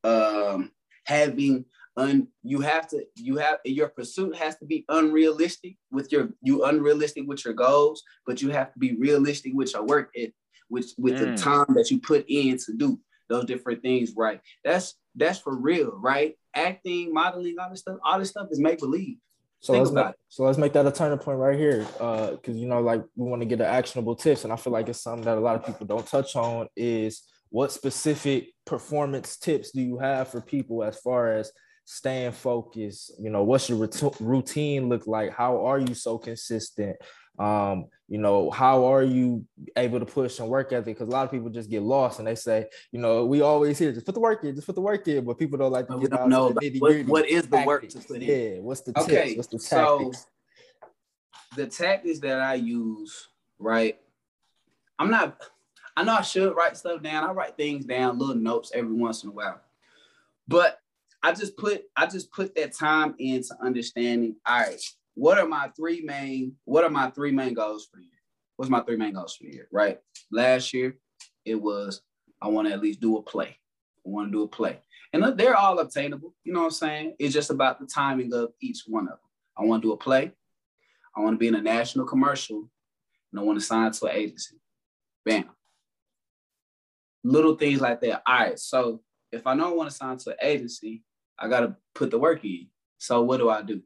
[0.03, 0.71] um,
[1.05, 1.65] having
[1.97, 6.63] un you have to you have your pursuit has to be unrealistic with your you
[6.63, 10.33] unrealistic with your goals, but you have to be realistic with your work it
[10.69, 11.35] with with mm.
[11.35, 12.99] the time that you put in to do
[13.29, 14.41] those different things, right?
[14.63, 16.35] That's that's for real, right?
[16.53, 19.17] Acting, modeling, all this stuff, all this stuff is make believe.
[19.59, 22.51] So Think let's make, so let's make that a turning point right here, because uh,
[22.51, 25.01] you know, like we want to get the actionable tips, and I feel like it's
[25.01, 26.67] something that a lot of people don't touch on.
[26.75, 31.51] Is what specific performance tips do you have for people as far as
[31.85, 33.13] staying focused?
[33.19, 33.89] You know, what's your
[34.19, 35.31] routine look like?
[35.33, 36.97] How are you so consistent?
[37.37, 40.97] Um, you know, how are you able to push and work ethic?
[40.97, 43.77] Because a lot of people just get lost and they say, you know, we always
[43.77, 45.87] hear just put the work in, just put the work in, but people don't like
[45.87, 48.21] to get out know what, what is the work to put in.
[48.21, 49.37] Yeah, what's the okay, tips?
[49.37, 50.19] What's the tactics?
[50.19, 53.27] So the tactics that I use,
[53.59, 53.99] right?
[54.99, 55.41] I'm not.
[55.95, 57.23] I know I should write stuff down.
[57.23, 59.59] I write things down, little notes every once in a while,
[60.47, 60.79] but
[61.23, 64.35] I just put I just put that time into understanding.
[64.45, 64.79] All right,
[65.17, 68.11] what are my three main what are my three main goals for year?
[68.55, 69.67] What's my three main goals for year?
[69.71, 69.99] Right.
[70.31, 70.95] Last year
[71.43, 72.01] it was
[72.39, 73.57] I want to at least do a play.
[74.05, 74.79] I want to do a play.
[75.13, 76.35] And they're all obtainable.
[76.43, 77.15] You know what I'm saying?
[77.17, 79.19] It's just about the timing of each one of them.
[79.57, 80.33] I want to do a play.
[81.15, 82.69] I want to be in a national commercial
[83.31, 84.57] and I want to sign to an agency.
[85.25, 85.49] Bam.
[87.23, 88.21] Little things like that.
[88.27, 88.59] All right.
[88.59, 89.01] So
[89.31, 91.03] if I I want to sign to an agency,
[91.39, 92.67] I got to put the work in.
[92.99, 93.81] So what do I do?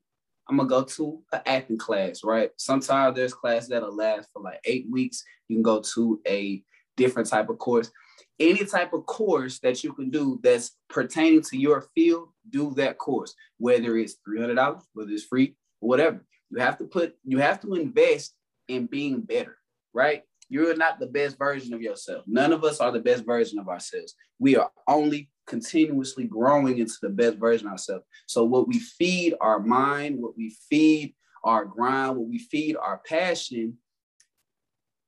[0.49, 2.51] I'm gonna go to an acting class, right?
[2.57, 5.23] Sometimes there's classes that'll last for like eight weeks.
[5.47, 6.63] You can go to a
[6.97, 7.91] different type of course.
[8.39, 12.97] Any type of course that you can do that's pertaining to your field, do that
[12.97, 16.25] course, whether it's $300, whether it's free, whatever.
[16.49, 18.33] You have to put, you have to invest
[18.67, 19.57] in being better,
[19.93, 20.23] right?
[20.52, 22.26] You're not the best version of yourself.
[22.28, 24.16] None of us are the best version of ourselves.
[24.38, 28.04] We are only continuously growing into the best version of ourselves.
[28.28, 33.02] So what we feed our mind, what we feed our grind, what we feed our
[33.08, 33.78] passion,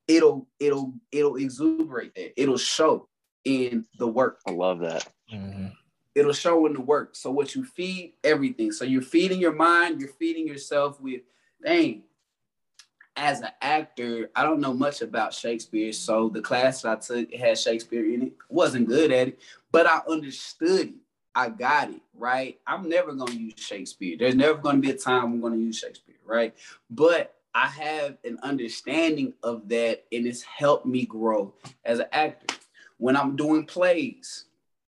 [0.07, 2.41] it'll it'll it'll exuberate that.
[2.41, 3.09] It'll show
[3.43, 4.39] in the work.
[4.47, 5.05] I love that.
[5.33, 5.67] Mm-hmm.
[6.15, 7.17] It'll show in the work.
[7.17, 8.71] So what you feed everything.
[8.71, 11.23] So you're feeding your mind, you're feeding yourself with,
[11.65, 12.03] dang,
[13.15, 15.93] as an actor, I don't know much about Shakespeare.
[15.93, 18.33] So the class I took had Shakespeare in it.
[18.49, 19.39] Wasn't good at it,
[19.71, 20.95] but I understood it.
[21.35, 22.59] I got it, right?
[22.67, 24.17] I'm never gonna use Shakespeare.
[24.17, 26.53] There's never gonna be a time I'm gonna use Shakespeare, right?
[26.89, 31.53] But I have an understanding of that, and it's helped me grow
[31.85, 32.55] as an actor.
[32.97, 34.45] When I'm doing plays,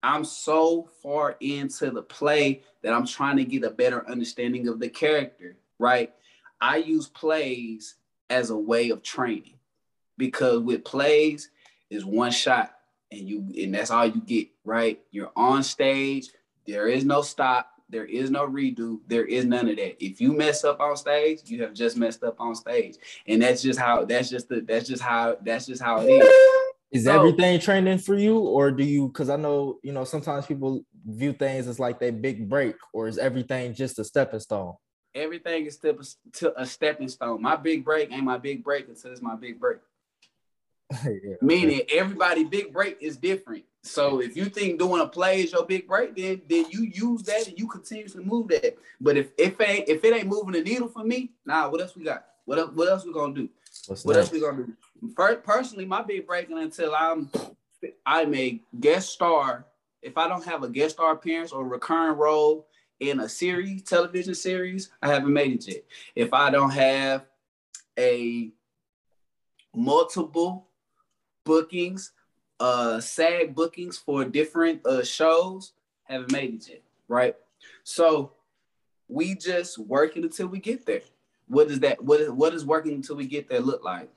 [0.03, 4.81] I'm so far into the play that I'm trying to get a better understanding of
[4.81, 6.12] the character, right?
[6.61, 7.97] I use plays
[8.31, 9.59] as a way of training
[10.16, 11.51] because with plays
[11.91, 12.72] is one shot
[13.11, 15.01] and you and that's all you get, right?
[15.11, 16.28] You're on stage.
[16.66, 17.68] There is no stop.
[17.89, 19.01] There is no redo.
[19.09, 20.03] There is none of that.
[20.03, 23.62] If you mess up on stage, you have just messed up on stage, and that's
[23.62, 24.05] just how.
[24.05, 24.61] That's just the.
[24.61, 25.37] That's just how.
[25.43, 26.28] That's just how it is.
[26.93, 29.09] Is so, everything training for you, or do you?
[29.09, 33.09] Because I know you know sometimes people view things as like they big break, or
[33.09, 34.74] is everything just a stepping stone?
[35.15, 35.99] Everything is step
[36.35, 37.43] to a stepping stone.
[37.43, 39.79] My big break ain't my big break until it's my big break.
[41.05, 43.65] yeah, Meaning everybody big break is different.
[43.83, 47.23] So if you think doing a play is your big break, then then you use
[47.25, 48.77] that and you continuously move that.
[49.01, 51.81] But if if it ain't, if it ain't moving the needle for me, nah, what
[51.81, 52.27] else we got?
[52.45, 53.49] What else, what else we gonna do?
[53.87, 54.27] What's what next?
[54.27, 54.75] else we gonna do?
[55.17, 57.31] First, personally, my big break until I'm
[58.05, 59.67] I'm a guest star.
[60.03, 62.67] If I don't have a guest star appearance or recurring role
[63.01, 65.85] in a series, television series, I haven't made it yet.
[66.15, 67.25] If I don't have
[67.99, 68.53] a
[69.75, 70.69] multiple
[71.45, 72.13] bookings,
[72.61, 75.73] uh, SAG bookings for different uh, shows,
[76.05, 77.35] haven't made it yet, right?
[77.85, 78.33] So
[79.09, 81.01] we just working until we get there.
[81.49, 82.03] What is that?
[82.03, 84.09] What is what is working until we get there look like?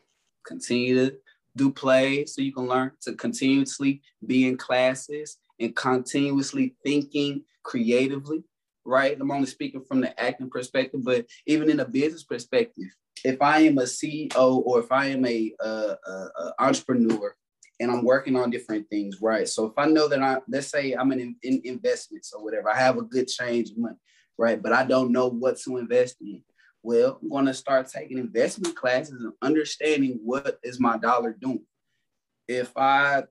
[0.46, 1.18] Continue to
[1.56, 8.44] do plays so you can learn to continuously be in classes and continuously thinking creatively,
[8.86, 9.18] right?
[9.20, 12.86] I'm only speaking from the acting perspective, but even in a business perspective,
[13.24, 17.36] if I am a CEO or if I am a, uh, a entrepreneur
[17.80, 19.48] and I'm working on different things, right?
[19.48, 22.78] So if I know that I, let's say I'm in, in investments or whatever, I
[22.78, 23.96] have a good change of money,
[24.38, 24.62] right?
[24.62, 26.44] But I don't know what to invest in.
[26.82, 31.66] Well, I'm going to start taking investment classes and understanding what is my dollar doing.
[32.48, 33.24] If I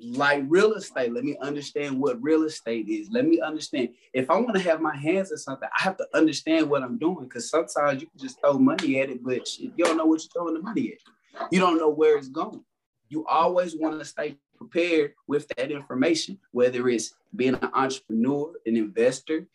[0.00, 3.10] like real estate, let me understand what real estate is.
[3.10, 3.90] Let me understand.
[4.14, 6.98] If I want to have my hands in something, I have to understand what I'm
[6.98, 10.22] doing because sometimes you can just throw money at it, but you don't know what
[10.22, 11.48] you're throwing the money at.
[11.50, 12.64] You don't know where it's going.
[13.08, 18.76] You always want to stay prepared with that information, whether it's being an entrepreneur, an
[18.76, 19.46] investor,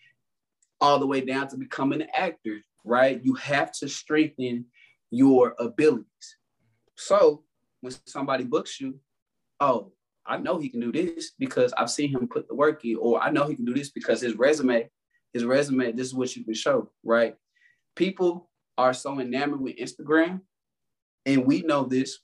[0.80, 3.20] all the way down to becoming an actor, right?
[3.24, 4.66] You have to strengthen
[5.10, 6.38] your abilities.
[6.96, 7.44] So
[7.82, 9.00] when somebody books you,
[9.60, 9.92] oh,
[10.28, 13.22] I know he can do this because I've seen him put the work in, or
[13.22, 14.90] I know he can do this because his resume,
[15.34, 17.36] his resume, this is what you can show, right?
[17.96, 20.42] People are so enamored with Instagram,
[21.26, 22.20] and we know this.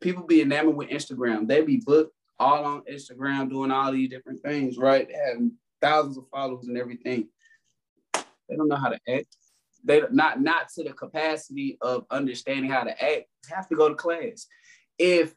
[0.00, 1.46] People be enamored with Instagram.
[1.46, 5.06] They be booked all on Instagram doing all these different things, right?
[5.06, 5.38] They have
[5.82, 7.28] thousands of followers and everything.
[8.14, 9.36] They don't know how to act
[9.84, 13.94] they not not to the capacity of understanding how to act have to go to
[13.94, 14.46] class
[14.98, 15.34] if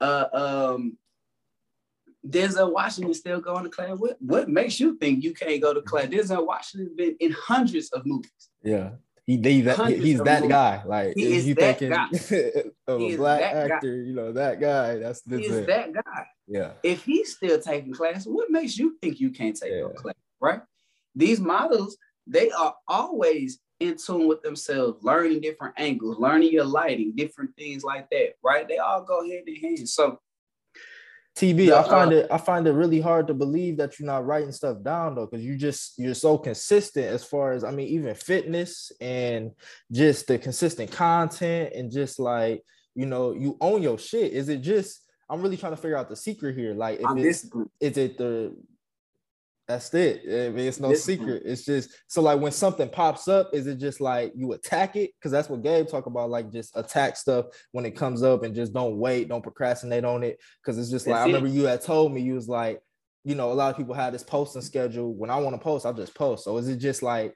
[0.00, 0.96] uh um
[2.28, 3.98] Denzel Washington still going to class.
[3.98, 6.06] What what makes you think you can't go to class?
[6.06, 8.30] Denzel Washington's been in hundreds of movies.
[8.62, 8.90] Yeah.
[9.26, 10.52] He, they, that, he's that movies.
[10.52, 10.82] guy.
[10.84, 12.70] Like he is you that thinking guy.
[12.86, 14.06] of a black actor, guy.
[14.06, 14.96] you know, that guy.
[14.98, 16.26] That's the he is that guy.
[16.46, 16.72] Yeah.
[16.84, 19.80] If he's still taking class, what makes you think you can't take yeah.
[19.80, 20.14] no class?
[20.40, 20.60] Right?
[21.16, 21.96] These models,
[22.26, 27.84] they are always in tune with themselves, learning different angles, learning your lighting, different things
[27.84, 28.66] like that, right?
[28.66, 29.88] They all go hand in hand.
[29.88, 30.18] So
[31.36, 34.06] TB, the, I find uh, it I find it really hard to believe that you're
[34.06, 37.70] not writing stuff down though, because you just you're so consistent as far as I
[37.70, 39.52] mean, even fitness and
[39.92, 42.62] just the consistent content and just like
[42.94, 44.32] you know, you own your shit.
[44.32, 46.72] Is it just I'm really trying to figure out the secret here.
[46.72, 48.56] Like, if it's, is it the
[49.68, 50.22] that's it.
[50.26, 51.42] I mean, it's no secret.
[51.44, 55.10] It's just so like when something pops up, is it just like you attack it?
[55.18, 58.54] Because that's what Gabe talk about, like just attack stuff when it comes up and
[58.54, 60.38] just don't wait, don't procrastinate on it.
[60.62, 61.52] Because it's just like I remember it.
[61.52, 62.80] you had told me you was like,
[63.24, 65.12] you know, a lot of people have this posting schedule.
[65.12, 66.44] When I want to post, I'll just post.
[66.44, 67.34] So is it just like,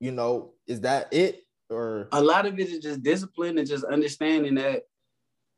[0.00, 1.40] you know, is that it?
[1.70, 4.82] Or a lot of it is just discipline and just understanding that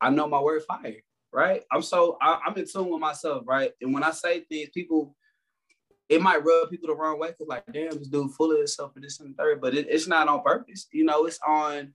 [0.01, 1.03] I know my word fire,
[1.33, 1.65] right?
[1.73, 3.73] I'm so I, I'm in tune with myself, right?
[3.81, 5.17] And when I say things, people
[6.09, 8.95] it might rub people the wrong way because like, damn, this dude full of himself
[8.95, 10.87] for this and the third, but it, it's not on purpose.
[10.93, 11.95] You know, it's on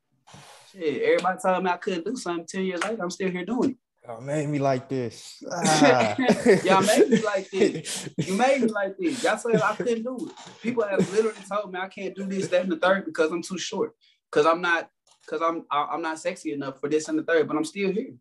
[0.72, 1.02] shit.
[1.02, 3.78] Everybody telling me I couldn't do something 10 years later, I'm still here doing it.
[4.06, 5.44] Y'all made me like this.
[5.52, 6.16] Ah.
[6.64, 8.10] Y'all made me like this.
[8.18, 9.24] You made me like this.
[9.24, 10.34] Y'all said I couldn't do it.
[10.62, 13.44] People have literally told me I can't do this, that, and the third because I'm
[13.44, 13.92] too short.
[14.32, 14.90] Because I'm not,
[15.24, 18.16] because I'm I'm not sexy enough for this and the third, but I'm still here.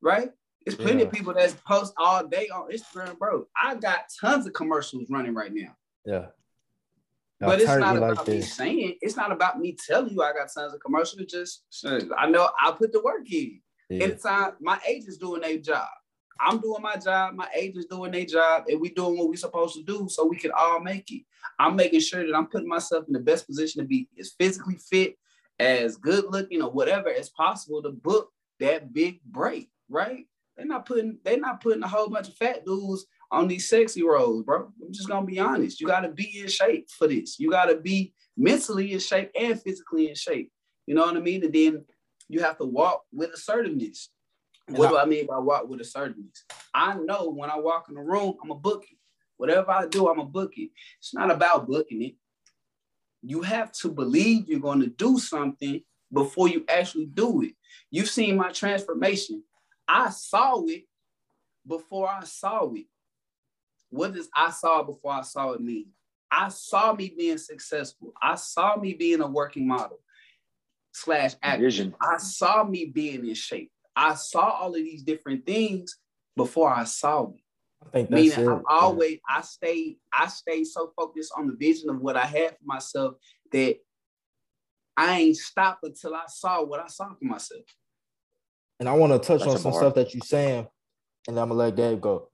[0.00, 0.30] Right?
[0.64, 1.06] There's plenty yeah.
[1.06, 3.46] of people that post all day on Instagram, bro.
[3.60, 5.76] I got tons of commercials running right now.
[6.06, 6.26] Yeah.
[7.40, 8.54] but it's not about like me this.
[8.54, 11.20] saying, it's not about me telling you I got tons of commercials.
[11.20, 11.64] It's just
[12.16, 13.60] I know I put the work in.
[13.90, 14.04] Yeah.
[14.04, 15.88] Anytime my agent's doing their job.
[16.40, 19.76] I'm doing my job, my agent's doing their job, and we doing what we're supposed
[19.76, 21.22] to do so we can all make it.
[21.58, 24.76] I'm making sure that I'm putting myself in the best position to be as physically
[24.76, 25.16] fit,
[25.60, 30.26] as good looking, or whatever as possible to book that big break, right?
[30.56, 34.02] They're not putting they're not putting a whole bunch of fat dudes on these sexy
[34.02, 34.72] roles, bro.
[34.82, 35.80] I'm just gonna be honest.
[35.80, 37.38] You gotta be in shape for this.
[37.38, 40.50] You gotta be mentally in shape and physically in shape.
[40.86, 41.44] You know what I mean?
[41.44, 41.84] And then
[42.28, 44.10] you have to walk with assertiveness.
[44.68, 46.44] What do I mean by walk with assertiveness?
[46.72, 48.96] I know when I walk in the room, I'm a book it.
[49.36, 50.70] Whatever I do, I'm a book it.
[50.98, 52.14] It's not about booking it.
[53.22, 55.82] You have to believe you're to do something
[56.12, 57.52] before you actually do it.
[57.90, 59.42] You've seen my transformation.
[59.88, 60.84] I saw it
[61.66, 62.86] before I saw it.
[63.90, 65.86] What does I saw before I saw it mean?
[66.30, 68.12] I saw me being successful.
[68.20, 70.00] I saw me being a working model
[70.92, 71.62] slash actor.
[71.62, 71.94] Vision.
[72.00, 73.70] I saw me being in shape.
[73.94, 75.96] I saw all of these different things
[76.36, 77.40] before I saw it.
[77.86, 78.38] I think that's it.
[78.38, 78.50] Meaning, it.
[78.50, 82.50] I'm always I stay I stay so focused on the vision of what I had
[82.50, 83.14] for myself
[83.52, 83.76] that
[84.96, 87.62] I ain't stopped until I saw what I saw for myself.
[88.80, 90.66] And I want to touch on some stuff that you're saying,
[91.28, 92.30] and I'm gonna let Gabe go.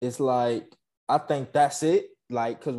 [0.00, 0.64] It's like
[1.08, 2.06] I think that's it.
[2.28, 2.76] Like, cause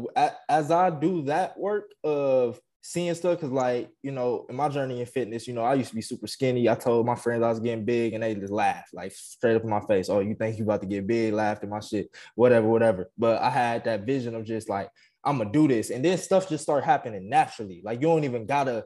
[0.47, 4.99] as I do that work of seeing stuff because like you know in my journey
[4.99, 6.67] in fitness you know i used to be super skinny.
[6.67, 9.63] I told my friends i was getting big and they just laughed like straight up
[9.63, 10.09] in my face.
[10.09, 11.33] Oh you think you about to get big?
[11.33, 12.09] Laughed at my shit.
[12.35, 13.11] Whatever whatever.
[13.17, 14.89] But i had that vision of just like
[15.23, 15.91] i'm gonna do this.
[15.91, 17.81] And then stuff just start happening naturally.
[17.83, 18.85] Like you don't even gotta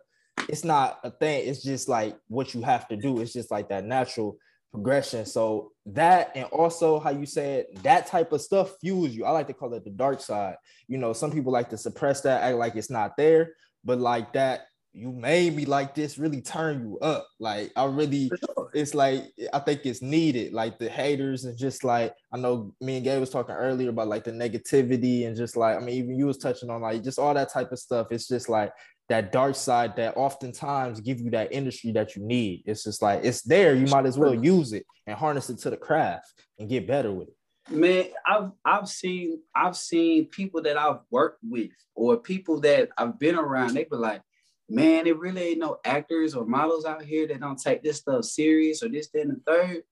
[0.50, 3.70] it's not a thing it's just like what you have to do it's just like
[3.70, 4.38] that natural
[4.72, 9.32] progression so that and also how you said that type of stuff fuels you i
[9.32, 10.56] like to call it the dark side
[10.88, 13.54] you know some people like to suppress that act like it's not there
[13.86, 17.28] but like that you made me like this really turn you up.
[17.38, 18.32] Like I really,
[18.74, 20.54] it's like I think it's needed.
[20.54, 24.08] Like the haters and just like I know me and Gabe was talking earlier about
[24.08, 27.20] like the negativity and just like I mean even you was touching on like just
[27.20, 28.08] all that type of stuff.
[28.10, 28.72] It's just like
[29.10, 32.64] that dark side that oftentimes give you that industry that you need.
[32.66, 33.76] It's just like it's there.
[33.76, 37.12] You might as well use it and harness it to the craft and get better
[37.12, 37.36] with it.
[37.70, 43.20] Man, I've I've seen I've seen people that I've worked with or people that I've
[43.20, 43.74] been around.
[43.74, 44.22] They be like,
[44.70, 48.26] man, it really ain't no actors or models out here that don't take this stuff
[48.26, 49.84] serious or this, and the third.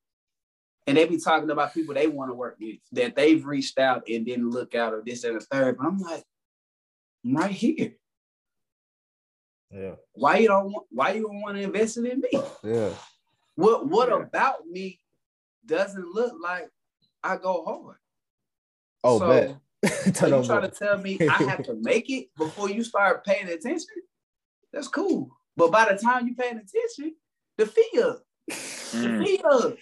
[0.85, 4.03] And they be talking about people they want to work with that they've reached out
[4.07, 5.77] and didn't look out or this and the third.
[5.77, 6.23] But I'm like,
[7.25, 7.93] I'm right here.
[9.73, 9.95] Yeah.
[10.13, 12.41] Why you don't want why you don't want to invest in me?
[12.63, 12.89] Yeah.
[13.55, 14.21] What what yeah.
[14.21, 14.99] about me
[15.65, 16.69] doesn't look like
[17.23, 17.97] I go hard.
[19.03, 20.15] Oh, so, bet.
[20.15, 23.47] so you try to tell me I have to make it before you start paying
[23.47, 23.87] attention?
[24.71, 25.29] That's cool.
[25.57, 27.15] But by the time you're paying attention,
[27.57, 28.23] the fee up.
[28.49, 29.19] Mm.
[29.19, 29.77] The fee up.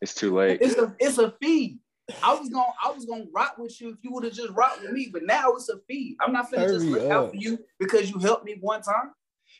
[0.00, 0.60] It's too late.
[0.60, 1.78] It's a it's a fee.
[2.22, 4.82] I was gonna I was gonna rock with you if you would have just rocked
[4.82, 6.16] with me, but now it's a fee.
[6.20, 7.10] I'm not gonna just look up.
[7.10, 9.12] out for you because you helped me one time.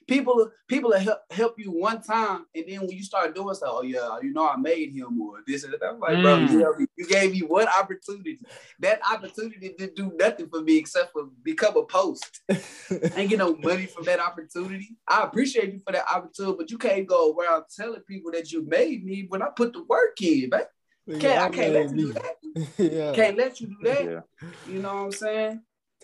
[0.07, 3.70] People, people that help help you one time, and then when you start doing stuff,
[3.72, 5.82] oh yeah, you know I made him or this and that.
[5.82, 6.22] I'm like, mm.
[6.22, 8.38] bro, you, you gave me one opportunity.
[8.80, 12.42] That opportunity didn't do nothing for me except for become a post.
[12.49, 12.61] I
[13.16, 14.97] ain't get no money from that opportunity.
[15.09, 18.64] I appreciate you for that opportunity, but you can't go around telling people that you
[18.64, 20.62] made me when I put the work in, man.
[21.09, 22.36] Can't, yeah, I can't let you do that.
[22.78, 23.12] yeah.
[23.12, 24.04] Can't let you do that.
[24.04, 24.48] Yeah.
[24.68, 25.62] You know what I'm saying?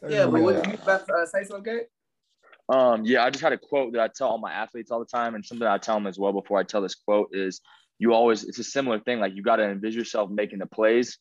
[0.08, 1.80] Yeah, but what you about to uh, say something?
[2.68, 5.06] Um, yeah, I just had a quote that I tell all my athletes all the
[5.06, 7.60] time, and something I tell them as well before I tell this quote is
[7.98, 9.20] you always it's a similar thing.
[9.20, 11.18] Like you got to envision yourself making the plays.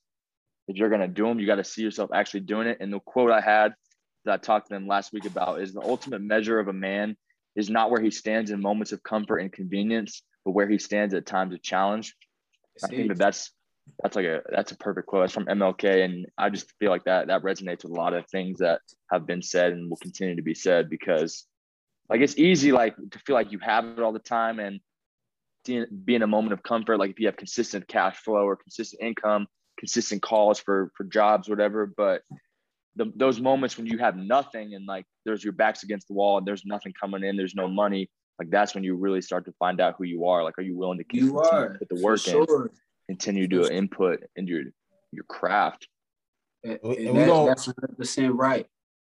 [0.67, 2.77] If you're gonna do them, you got to see yourself actually doing it.
[2.79, 3.73] And the quote I had
[4.25, 7.17] that I talked to them last week about is the ultimate measure of a man
[7.55, 11.13] is not where he stands in moments of comfort and convenience, but where he stands
[11.13, 12.15] at times of challenge.
[12.83, 13.51] I think that that's
[14.01, 15.25] that's like a that's a perfect quote.
[15.25, 18.27] It's from MLK, and I just feel like that that resonates with a lot of
[18.27, 18.81] things that
[19.11, 21.45] have been said and will continue to be said because,
[22.09, 24.79] like, it's easy like to feel like you have it all the time and
[25.63, 26.97] be in a moment of comfort.
[26.97, 31.49] Like if you have consistent cash flow or consistent income, consistent calls for for jobs,
[31.49, 31.85] whatever.
[31.85, 32.21] But
[32.95, 36.37] the, those moments when you have nothing and like there's your backs against the wall
[36.37, 38.09] and there's nothing coming in, there's no money.
[38.39, 40.43] Like that's when you really start to find out who you are.
[40.43, 42.65] Like, are you willing to keep you are, put the work sure.
[42.65, 42.69] in?
[43.11, 44.63] Continue to do input into your
[45.11, 45.87] your craft.
[46.63, 48.65] And, and, and that, gonna, that's 100% right.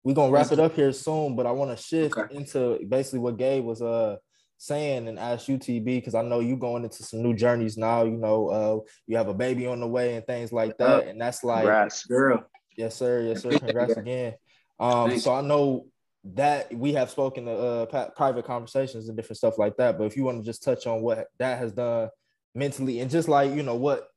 [0.04, 2.36] We're gonna wrap it up here soon, but I want to shift okay.
[2.36, 4.18] into basically what Gabe was uh
[4.60, 8.04] saying and ask you UTB because I know you going into some new journeys now.
[8.04, 11.20] You know, uh, you have a baby on the way and things like that, and
[11.20, 12.44] that's like, Congrats, girl.
[12.76, 13.22] Yes, sir.
[13.22, 13.58] Yes, sir.
[13.58, 14.02] Congrats yeah.
[14.02, 14.34] again.
[14.80, 15.24] Um, Thanks.
[15.24, 15.88] so I know
[16.36, 19.98] that we have spoken to uh, private conversations and different stuff like that.
[19.98, 22.10] But if you want to just touch on what that has done
[22.58, 24.10] mentally and just like you know what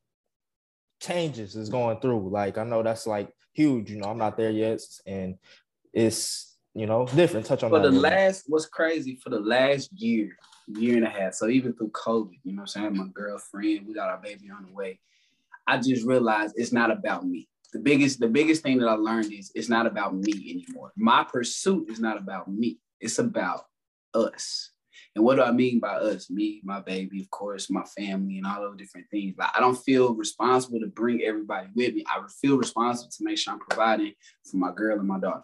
[0.99, 4.51] changes is going through like i know that's like huge you know i'm not there
[4.51, 5.35] yet and
[5.93, 10.35] it's you know different touch on for the last what's crazy for the last year
[10.67, 13.93] year and a half so even through covid you know i'm saying my girlfriend we
[13.93, 14.99] got our baby on the way
[15.67, 17.47] I just realized it's not about me.
[17.73, 20.91] The biggest, the biggest thing that I learned is it's not about me anymore.
[20.97, 22.79] My pursuit is not about me.
[22.99, 23.65] It's about
[24.13, 24.70] us.
[25.15, 26.29] And what do I mean by us?
[26.29, 29.35] Me, my baby, of course, my family, and all those different things.
[29.37, 32.03] Like I don't feel responsible to bring everybody with me.
[32.07, 34.13] I feel responsible to make sure I'm providing
[34.49, 35.43] for my girl and my daughter.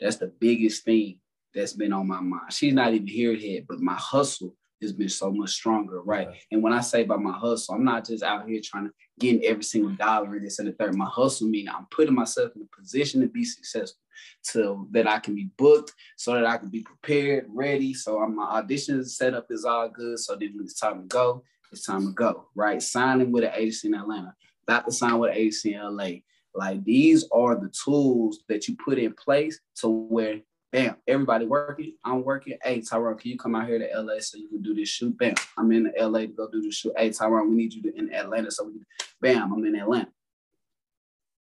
[0.00, 1.20] That's the biggest thing
[1.54, 2.52] that's been on my mind.
[2.52, 6.28] She's not even here yet, but my hustle has been so much stronger, right?
[6.30, 6.36] Yeah.
[6.52, 9.42] And when I say about my hustle, I'm not just out here trying to get
[9.42, 10.94] every single dollar and this and the third.
[10.94, 14.00] My hustle meaning I'm putting myself in a position to be successful,
[14.42, 17.94] so that I can be booked, so that I can be prepared, ready.
[17.94, 20.18] So I'm, my audition setup is all good.
[20.18, 22.80] So then when it's time to go, it's time to go, right?
[22.80, 24.34] Signing with an agency in Atlanta,
[24.66, 26.10] about to sign with an agency in LA.
[26.54, 30.40] Like these are the tools that you put in place to where
[30.76, 31.94] Bam, everybody working.
[32.04, 32.58] I'm working.
[32.62, 35.16] Hey, Tyrone, can you come out here to LA so you can do this shoot?
[35.16, 36.92] Bam, I'm in LA to go do the shoot.
[36.98, 38.86] Hey, Tyrone, we need you to, in Atlanta so we can,
[39.22, 40.10] bam, I'm in Atlanta.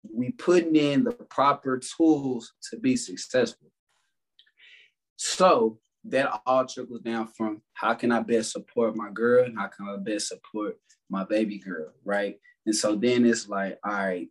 [0.08, 3.72] We putting in the proper tools to be successful.
[5.16, 9.66] So that all trickles down from how can I best support my girl and how
[9.66, 10.78] can I best support
[11.10, 12.38] my baby girl, right?
[12.66, 14.28] And so then it's like, all right,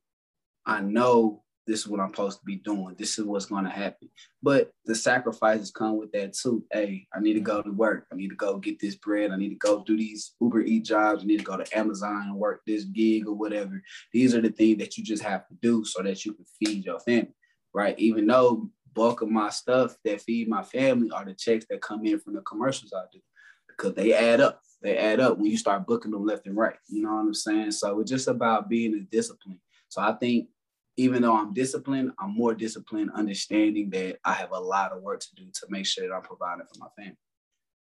[0.65, 2.95] I know this is what I'm supposed to be doing.
[2.97, 4.09] This is what's going to happen.
[4.41, 6.63] But the sacrifices come with that too.
[6.71, 8.05] Hey, I need to go to work.
[8.11, 9.31] I need to go get this bread.
[9.31, 11.23] I need to go do these Uber Eat jobs.
[11.23, 13.81] I need to go to Amazon and work this gig or whatever.
[14.11, 16.85] These are the things that you just have to do so that you can feed
[16.85, 17.33] your family,
[17.73, 17.97] right?
[17.97, 22.05] Even though bulk of my stuff that feed my family are the checks that come
[22.05, 23.19] in from the commercials I do
[23.67, 24.61] because they add up.
[24.81, 26.75] They add up when you start booking them left and right.
[26.89, 27.71] You know what I'm saying?
[27.71, 29.59] So it's just about being a discipline.
[29.87, 30.49] So I think
[30.97, 35.21] even though I'm disciplined, I'm more disciplined, understanding that I have a lot of work
[35.21, 37.17] to do to make sure that I'm providing for my family.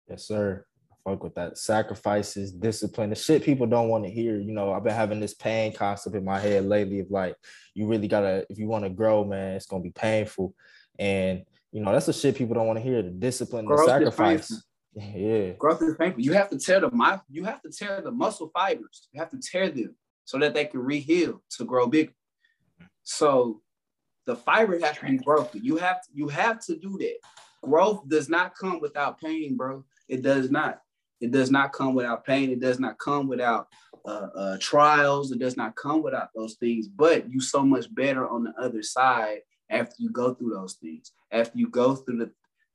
[0.08, 0.64] Yes, sir.
[0.92, 1.58] I fuck with that.
[1.58, 4.38] Sacrifices, discipline, the shit people don't want to hear.
[4.38, 7.36] You know, I've been having this pain concept in my head lately of like,
[7.74, 10.54] you really gotta, if you want to grow, man, it's gonna be painful.
[10.98, 11.42] And
[11.72, 13.02] you know, that's the shit people don't want to hear.
[13.02, 14.64] The discipline, Growth the sacrifice.
[14.96, 15.54] Yeah.
[15.58, 16.20] Growth is painful.
[16.20, 19.08] You have to tear the my you have to tear the muscle fibers.
[19.10, 22.12] You have to tear them so that they can reheal to grow bigger.
[23.04, 23.60] So
[24.26, 25.62] the fiber has to be broken.
[25.62, 27.16] You have to, you have to do that.
[27.62, 29.84] Growth does not come without pain, bro.
[30.08, 30.80] It does not.
[31.20, 32.50] It does not come without pain.
[32.50, 33.68] It does not come without
[34.04, 35.32] uh, uh, trials.
[35.32, 36.88] It does not come without those things.
[36.88, 39.38] But you so much better on the other side
[39.70, 41.12] after you go through those things.
[41.30, 42.30] After you go through the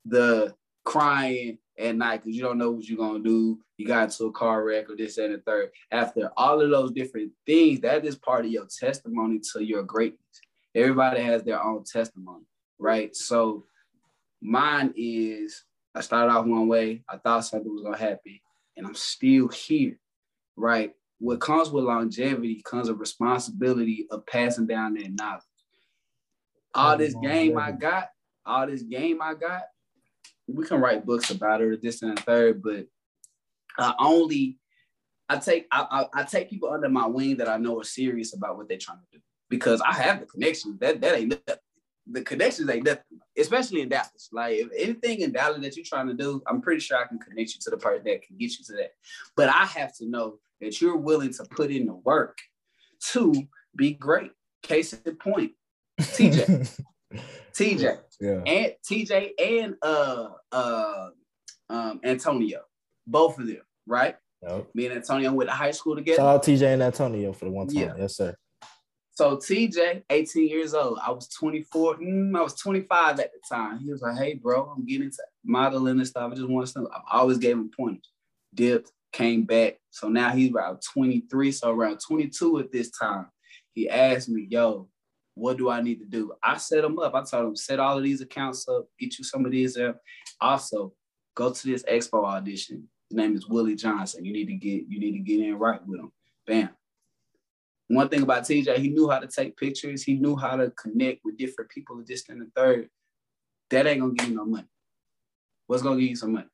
[0.06, 0.54] the
[0.84, 3.58] crying at night because you don't know what you're gonna do.
[3.76, 5.70] You got into a car wreck or this and the third.
[5.90, 10.20] After all of those different things, that is part of your testimony to your greatness.
[10.74, 12.44] Everybody has their own testimony,
[12.78, 13.14] right?
[13.16, 13.64] So
[14.40, 15.64] mine is
[15.94, 18.38] I started off one way, I thought something was gonna happen,
[18.76, 19.98] and I'm still here,
[20.56, 20.94] right?
[21.18, 25.42] What comes with longevity comes a responsibility of passing down that knowledge.
[26.74, 28.10] All this game I got,
[28.46, 29.62] all this game I got,
[30.54, 32.86] we can write books about it, or this and the third, but
[33.78, 34.58] I only
[35.28, 38.34] I take I, I, I take people under my wing that I know are serious
[38.34, 40.78] about what they're trying to do because I have the connections.
[40.80, 41.62] That that ain't nothing.
[42.10, 44.28] The connections ain't nothing, especially in Dallas.
[44.32, 47.18] Like if anything in Dallas that you're trying to do, I'm pretty sure I can
[47.18, 48.92] connect you to the person that can get you to that.
[49.36, 52.38] But I have to know that you're willing to put in the work
[53.12, 53.34] to
[53.76, 54.32] be great.
[54.62, 55.52] Case in point,
[56.00, 56.76] TJ.
[57.52, 57.98] TJ.
[58.20, 58.42] Yeah.
[58.46, 61.08] And TJ and uh uh
[61.68, 62.60] um Antonio.
[63.06, 64.16] Both of them, right?
[64.42, 64.68] Yep.
[64.74, 66.16] Me and Antonio went to high school together.
[66.16, 67.76] Shout out TJ and Antonio for the one time.
[67.76, 67.94] Yeah.
[67.98, 68.34] Yes, sir.
[69.20, 70.98] So TJ, 18 years old.
[71.04, 71.98] I was 24.
[71.98, 73.78] Mm, I was 25 at the time.
[73.80, 76.32] He was like, "Hey, bro, I'm getting into modeling and stuff.
[76.32, 78.10] I just want to." I always gave him pointers.
[78.54, 79.76] Dipped, came back.
[79.90, 81.52] So now he's around 23.
[81.52, 83.26] So around 22 at this time,
[83.74, 84.88] he asked me, "Yo,
[85.34, 87.14] what do I need to do?" I set them up.
[87.14, 88.88] I told them, "Set all of these accounts up.
[88.98, 90.00] Get you some of these there.
[90.40, 90.94] Also,
[91.34, 92.88] go to this expo audition.
[93.08, 94.24] His name is Willie Johnson.
[94.24, 96.12] You need to get you need to get in right with him.
[96.46, 96.70] Bam.
[97.88, 100.04] One thing about TJ, he knew how to take pictures.
[100.04, 102.88] He knew how to connect with different people, this and the third.
[103.70, 104.68] That ain't gonna give you no money.
[105.66, 106.46] What's gonna give you some money?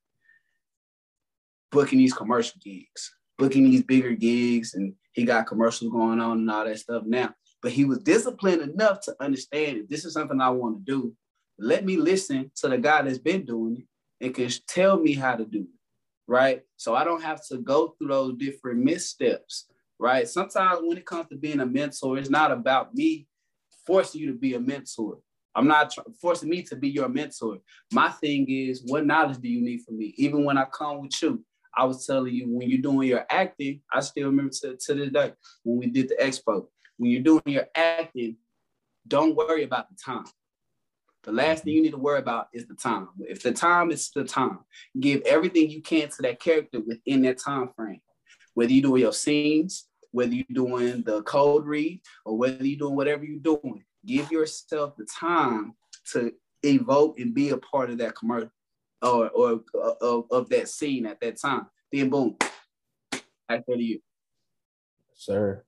[1.70, 6.50] Booking these commercial gigs, booking these bigger gigs, and he got commercials going on and
[6.50, 7.34] all that stuff now.
[7.62, 11.14] But he was disciplined enough to understand if this is something I want to do,
[11.58, 15.36] let me listen to the guy that's been doing it and can tell me how
[15.36, 15.66] to do it.
[16.28, 16.62] Right.
[16.76, 19.66] So I don't have to go through those different missteps
[19.98, 20.28] right?
[20.28, 23.26] Sometimes when it comes to being a mentor, it's not about me
[23.86, 25.18] forcing you to be a mentor.
[25.54, 27.58] I'm not tr- forcing me to be your mentor.
[27.92, 30.14] My thing is, what knowledge do you need from me?
[30.18, 31.42] Even when I come with you,
[31.76, 35.10] I was telling you when you're doing your acting, I still remember to, to this
[35.10, 35.32] day
[35.62, 36.66] when we did the expo.
[36.96, 38.36] When you're doing your acting,
[39.06, 40.24] don't worry about the time.
[41.24, 43.08] The last thing you need to worry about is the time.
[43.18, 44.60] If the time is the time,
[44.98, 48.00] give everything you can to that character within that time frame.
[48.54, 52.96] Whether you're doing your scenes, whether you're doing the cold read, or whether you're doing
[52.96, 55.74] whatever you're doing, give yourself the time
[56.12, 56.32] to
[56.62, 58.50] evoke and be a part of that commercial
[59.02, 59.60] or, or
[60.00, 61.66] of, of that scene at that time.
[61.92, 62.36] Then boom,
[63.48, 64.00] I tell you.
[65.14, 65.65] Sir.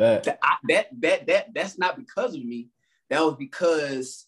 [0.00, 0.24] That.
[0.24, 2.68] That, I, that that that that's not because of me.
[3.10, 4.26] That was because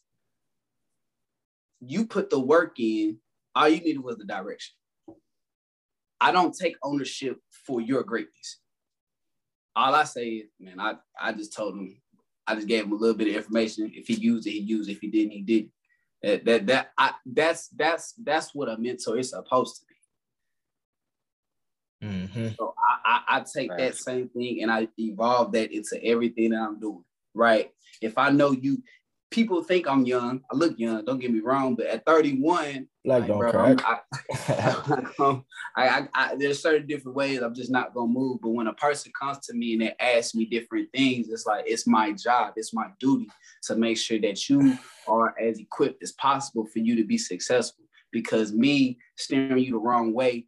[1.80, 3.16] you put the work in.
[3.54, 4.74] All you needed was the direction.
[6.20, 8.58] I don't take ownership for your greatness.
[9.74, 11.96] All I say is, man, I, I just told him,
[12.46, 13.90] I just gave him a little bit of information.
[13.94, 14.92] If he used it, he used it.
[14.92, 15.70] If he didn't, he didn't.
[16.22, 19.86] That that, that I that's that's that's what a mentor is supposed to
[22.02, 22.08] be.
[22.08, 22.48] Mm-hmm.
[22.58, 22.74] So
[23.04, 23.78] I, I, take right.
[23.78, 27.04] that same thing and I evolve that into everything that I'm doing.
[27.34, 27.70] Right.
[28.00, 28.82] If I know you,
[29.32, 30.42] people think I'm young.
[30.50, 31.04] I look young.
[31.04, 34.04] Don't get me wrong, but at 31, like, don't bro, crack.
[35.18, 35.42] I,
[35.76, 38.40] I, I, there's certain different ways I'm just not gonna move.
[38.42, 41.64] But when a person comes to me and they ask me different things, it's like
[41.66, 43.28] it's my job, it's my duty
[43.64, 44.78] to make sure that you
[45.08, 47.84] are as equipped as possible for you to be successful.
[48.12, 50.46] Because me steering you the wrong way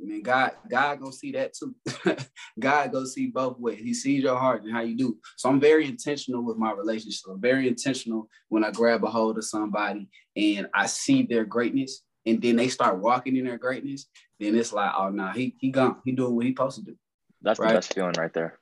[0.00, 1.74] I mean, God, God gonna see that too.
[2.58, 3.80] God go see both ways.
[3.80, 5.16] He sees your heart and how you do.
[5.36, 7.24] So I'm very intentional with my relationship.
[7.30, 12.02] I'm very intentional when I grab a hold of somebody and I see their greatness,
[12.26, 14.06] and then they start walking in their greatness.
[14.38, 15.96] Then it's like, oh no, nah, he he gone.
[16.04, 16.96] He doing what he supposed to do.
[17.42, 17.68] That's right?
[17.68, 18.58] the best feeling right there.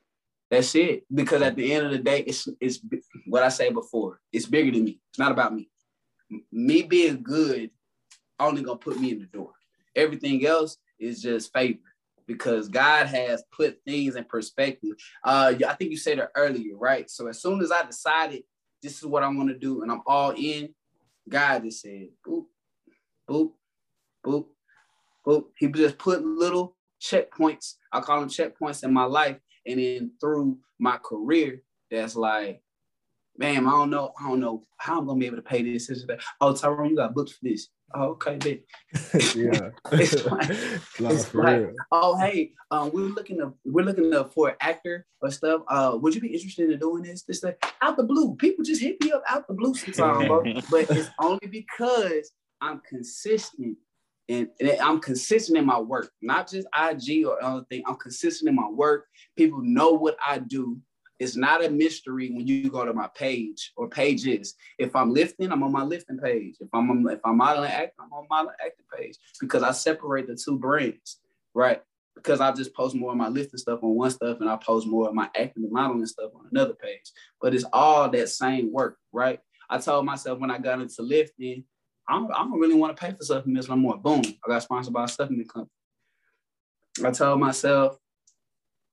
[0.51, 1.05] That's it.
[1.12, 2.78] Because at the end of the day, it's it's
[3.26, 4.20] what I say before.
[4.32, 5.01] It's bigger than me.
[5.11, 5.68] It's not about me.
[6.53, 7.70] Me being good
[8.39, 9.53] only gonna put me in the door.
[9.97, 11.79] Everything else is just favor
[12.27, 14.93] because God has put things in perspective.
[15.23, 17.09] Uh, I think you said it earlier, right?
[17.11, 18.45] So as soon as I decided
[18.83, 20.75] this is what I want to do and I'm all in,
[21.29, 22.45] God just said, boop,
[23.29, 23.53] boop,
[24.25, 24.47] boop,
[25.27, 25.45] boop.
[25.57, 27.75] He just put little checkpoints.
[27.93, 29.39] I call them checkpoints in my life.
[29.67, 32.63] And then through my career, that's like,
[33.37, 35.87] man, I don't know, I don't know how I'm gonna be able to pay this.
[35.87, 36.23] this that.
[36.41, 37.69] Oh, Tyrone, you got booked for this.
[37.95, 38.61] Oh, okay, bet.
[39.37, 39.70] yeah.
[39.93, 40.51] it's like,
[40.99, 45.30] it's like oh, hey, um, we're looking to we're looking to, for an actor or
[45.30, 45.62] stuff.
[45.68, 47.22] Uh, would you be interested in doing this?
[47.22, 48.35] This like out the blue.
[48.37, 50.43] People just hit me up out the blue sometimes, bro.
[50.70, 53.76] but it's only because I'm consistent
[54.28, 57.82] and, and, I'm consistent in my work, not just IG or other thing.
[57.87, 59.07] I'm consistent in my work.
[59.37, 60.78] People know what I do.
[61.19, 64.55] It's not a mystery when you go to my page or pages.
[64.79, 66.57] If I'm lifting, I'm on my lifting page.
[66.61, 70.37] If I'm if I'm modeling acting, I'm on my acting page because I separate the
[70.37, 71.21] two brands,
[71.55, 71.83] right?
[72.17, 74.87] Because I just post more of my lifting stuff on one stuff and I post
[74.87, 77.12] more of my acting and modeling stuff on another page.
[77.41, 79.39] But it's all that same work, right?
[79.71, 81.65] I told myself when I got into lifting,
[82.09, 83.97] I don't, I don't really want to pay for supplements no more.
[83.97, 85.71] Boom, I got sponsored by a supplement company.
[87.05, 87.99] I told myself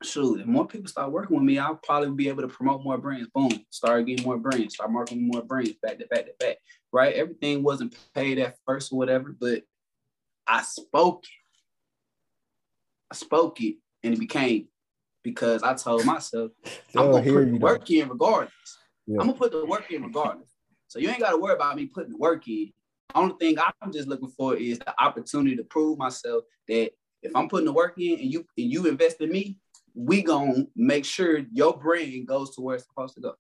[0.03, 2.97] shoot, if more people start working with me, I'll probably be able to promote more
[2.97, 3.29] brands.
[3.33, 6.57] Boom, start getting more brands, start marketing more brands back to back to back.
[6.91, 7.15] Right?
[7.15, 9.63] Everything wasn't paid at first or whatever, but
[10.47, 11.29] I spoke it.
[13.11, 14.67] I spoke it and it became
[15.23, 16.51] because I told myself
[16.97, 18.53] I'm gonna put the work in regardless.
[19.07, 19.17] Yeah.
[19.19, 20.49] I'm gonna put the work in regardless.
[20.87, 22.71] So you ain't gotta worry about me putting the work in.
[23.13, 26.91] Only thing I'm just looking for is the opportunity to prove myself that
[27.23, 29.57] if I'm putting the work in and you and you invest in me,
[29.93, 33.33] we gonna make sure your brain goes to where it's supposed to go.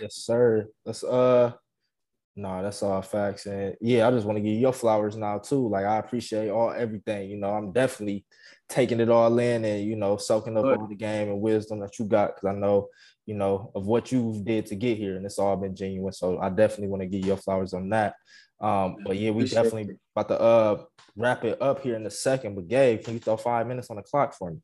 [0.00, 0.68] Yes, sir.
[0.84, 1.52] That's uh
[2.36, 3.46] no, that's all facts.
[3.46, 5.68] And yeah, I just want to give you your flowers now too.
[5.68, 7.30] Like I appreciate all everything.
[7.30, 8.24] You know, I'm definitely
[8.68, 10.78] taking it all in and you know, soaking up Good.
[10.80, 12.88] all the game and wisdom that you got because I know,
[13.26, 16.12] you know, of what you did to get here, and it's all been genuine.
[16.12, 18.14] So I definitely want to give you your flowers on that.
[18.60, 19.98] Um, but yeah, we appreciate definitely it.
[20.16, 20.84] about to uh
[21.16, 22.56] wrap it up here in a second.
[22.56, 24.58] But Gabe, can you throw five minutes on the clock for me?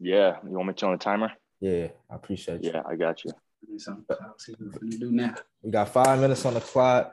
[0.00, 0.36] Yeah.
[0.44, 1.32] You want me to on the timer?
[1.60, 2.70] Yeah, I appreciate you.
[2.72, 3.32] Yeah, I got you.
[4.98, 5.34] do now.
[5.62, 7.12] We got five minutes on the clock.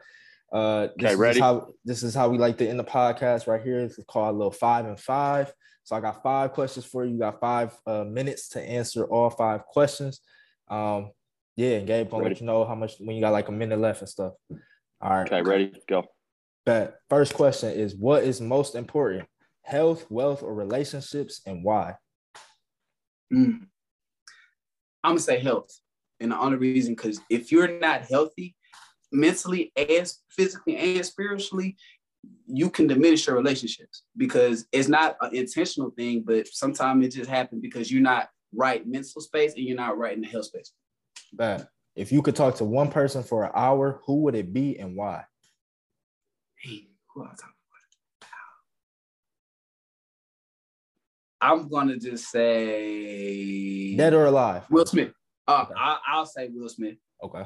[0.52, 1.40] Uh, this okay, ready?
[1.40, 3.80] Is how, this is how we like to end the podcast right here.
[3.80, 5.52] It's called a little five and five.
[5.84, 7.14] So I got five questions for you.
[7.14, 10.22] You got five uh, minutes to answer all five questions.
[10.68, 11.12] Um,
[11.56, 13.80] yeah, and Gabe, gonna let you know how much when you got like a minute
[13.80, 14.34] left and stuff.
[15.02, 15.32] All right.
[15.32, 15.74] Okay, ready?
[15.88, 16.04] Go.
[16.66, 19.28] But First question is what is most important?
[19.62, 21.96] Health, wealth, or relationships, and why?
[23.34, 23.68] Mm.
[25.04, 25.80] I'm gonna say health,
[26.20, 28.56] and the only reason because if you're not healthy,
[29.12, 31.78] mentally and physically and spiritually,
[32.48, 37.30] you can diminish your relationships because it's not an intentional thing, but sometimes it just
[37.30, 40.72] happens because you're not right mental space and you're not right in the health space.
[41.34, 41.68] Bad.
[41.96, 44.96] If you could talk to one person for an hour, who would it be and
[44.96, 45.24] why?
[46.58, 47.55] Hey, who I talk
[51.46, 54.64] I'm gonna just say dead or alive.
[54.72, 55.12] Will Smith.
[55.48, 55.74] Uh, okay.
[55.78, 56.98] I, will say Will Smith.
[57.24, 57.44] Okay.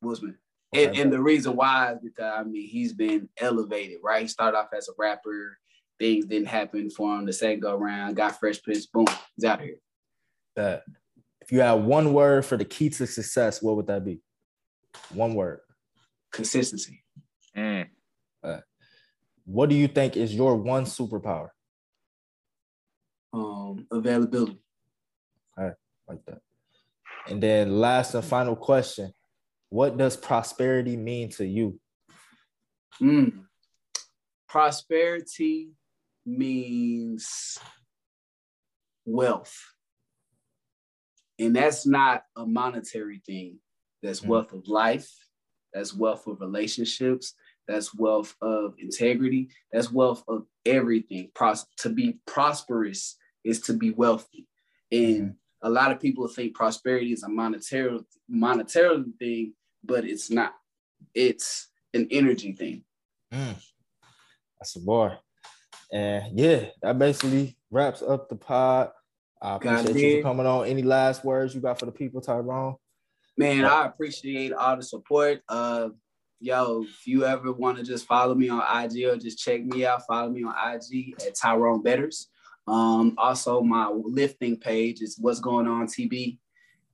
[0.00, 0.36] Will Smith.
[0.72, 0.86] Okay.
[0.86, 4.22] And, and the reason why is because I mean he's been elevated, right?
[4.22, 5.58] He started off as a rapper.
[5.98, 7.26] Things didn't happen for him.
[7.26, 9.76] The second go around, got Fresh Prince, boom, he's out here.
[10.54, 10.84] That
[11.40, 14.20] if you had one word for the key to success, what would that be?
[15.12, 15.58] One word.
[16.30, 17.02] Consistency.
[17.56, 17.88] Mm.
[18.44, 18.60] Uh,
[19.44, 21.48] what do you think is your one superpower?
[23.32, 24.58] Um, availability.
[25.56, 25.74] All right,
[26.08, 26.40] like that.
[27.28, 29.12] And then last and final question:
[29.68, 31.78] What does prosperity mean to you?
[33.00, 33.44] Mm.
[34.48, 35.70] Prosperity
[36.26, 37.58] means
[39.04, 39.56] wealth,
[41.38, 43.58] and that's not a monetary thing.
[44.02, 44.28] That's mm.
[44.28, 45.10] wealth of life.
[45.72, 47.34] That's wealth of relationships.
[47.68, 49.48] That's wealth of integrity.
[49.72, 51.30] That's wealth of everything.
[51.34, 54.46] Pros- to be prosperous is to be wealthy.
[54.90, 59.54] And a lot of people think prosperity is a monetary monetary thing,
[59.84, 60.54] but it's not.
[61.14, 62.84] It's an energy thing.
[63.32, 63.56] Mm.
[64.58, 65.18] That's a bar.
[65.92, 68.90] And yeah, that basically wraps up the pod.
[69.40, 70.66] I appreciate you for coming on.
[70.66, 72.76] Any last words you got for the people, Tyrone?
[73.36, 75.40] Man, I appreciate all the support.
[75.48, 75.88] Uh,
[76.38, 79.84] yo, if you ever want to just follow me on IG or just check me
[79.84, 82.28] out, follow me on IG at Tyrone Betters.
[82.66, 86.38] Um, also, my lifting page is what's going on TB.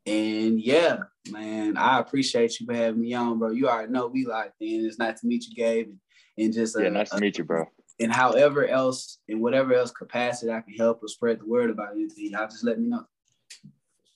[0.07, 1.01] And yeah,
[1.31, 3.51] man, I appreciate you for having me on, bro.
[3.51, 5.93] You already know we like, and it's nice to meet you, Gabe.
[6.39, 7.67] And just uh, yeah, nice to meet you, bro.
[8.01, 11.93] And however else, in whatever else capacity I can help or spread the word about
[11.93, 13.05] anything, y'all just let me know.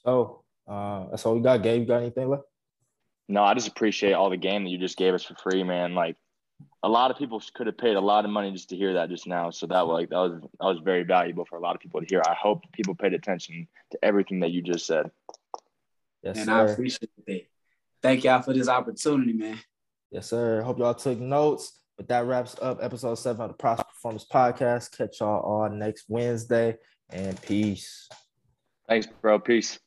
[0.05, 1.63] So uh, that's all we got.
[1.63, 2.45] Gabe, you got anything left?
[3.29, 5.95] No, I just appreciate all the game that you just gave us for free, man.
[5.95, 6.17] Like
[6.83, 9.09] a lot of people could have paid a lot of money just to hear that
[9.09, 9.51] just now.
[9.51, 12.07] So that like that was that was very valuable for a lot of people to
[12.09, 12.23] hear.
[12.27, 15.11] I hope people paid attention to everything that you just said.
[16.23, 16.53] Yes, and sir.
[16.53, 17.49] I appreciate it.
[18.03, 19.59] Thank y'all for this opportunity, man.
[20.11, 20.63] Yes, sir.
[20.63, 21.79] Hope y'all took notes.
[21.97, 24.97] But that wraps up episode seven of the Prosper Performance Podcast.
[24.97, 26.79] Catch y'all all next Wednesday
[27.11, 28.09] and peace.
[28.89, 29.39] Thanks, bro.
[29.39, 29.79] Peace.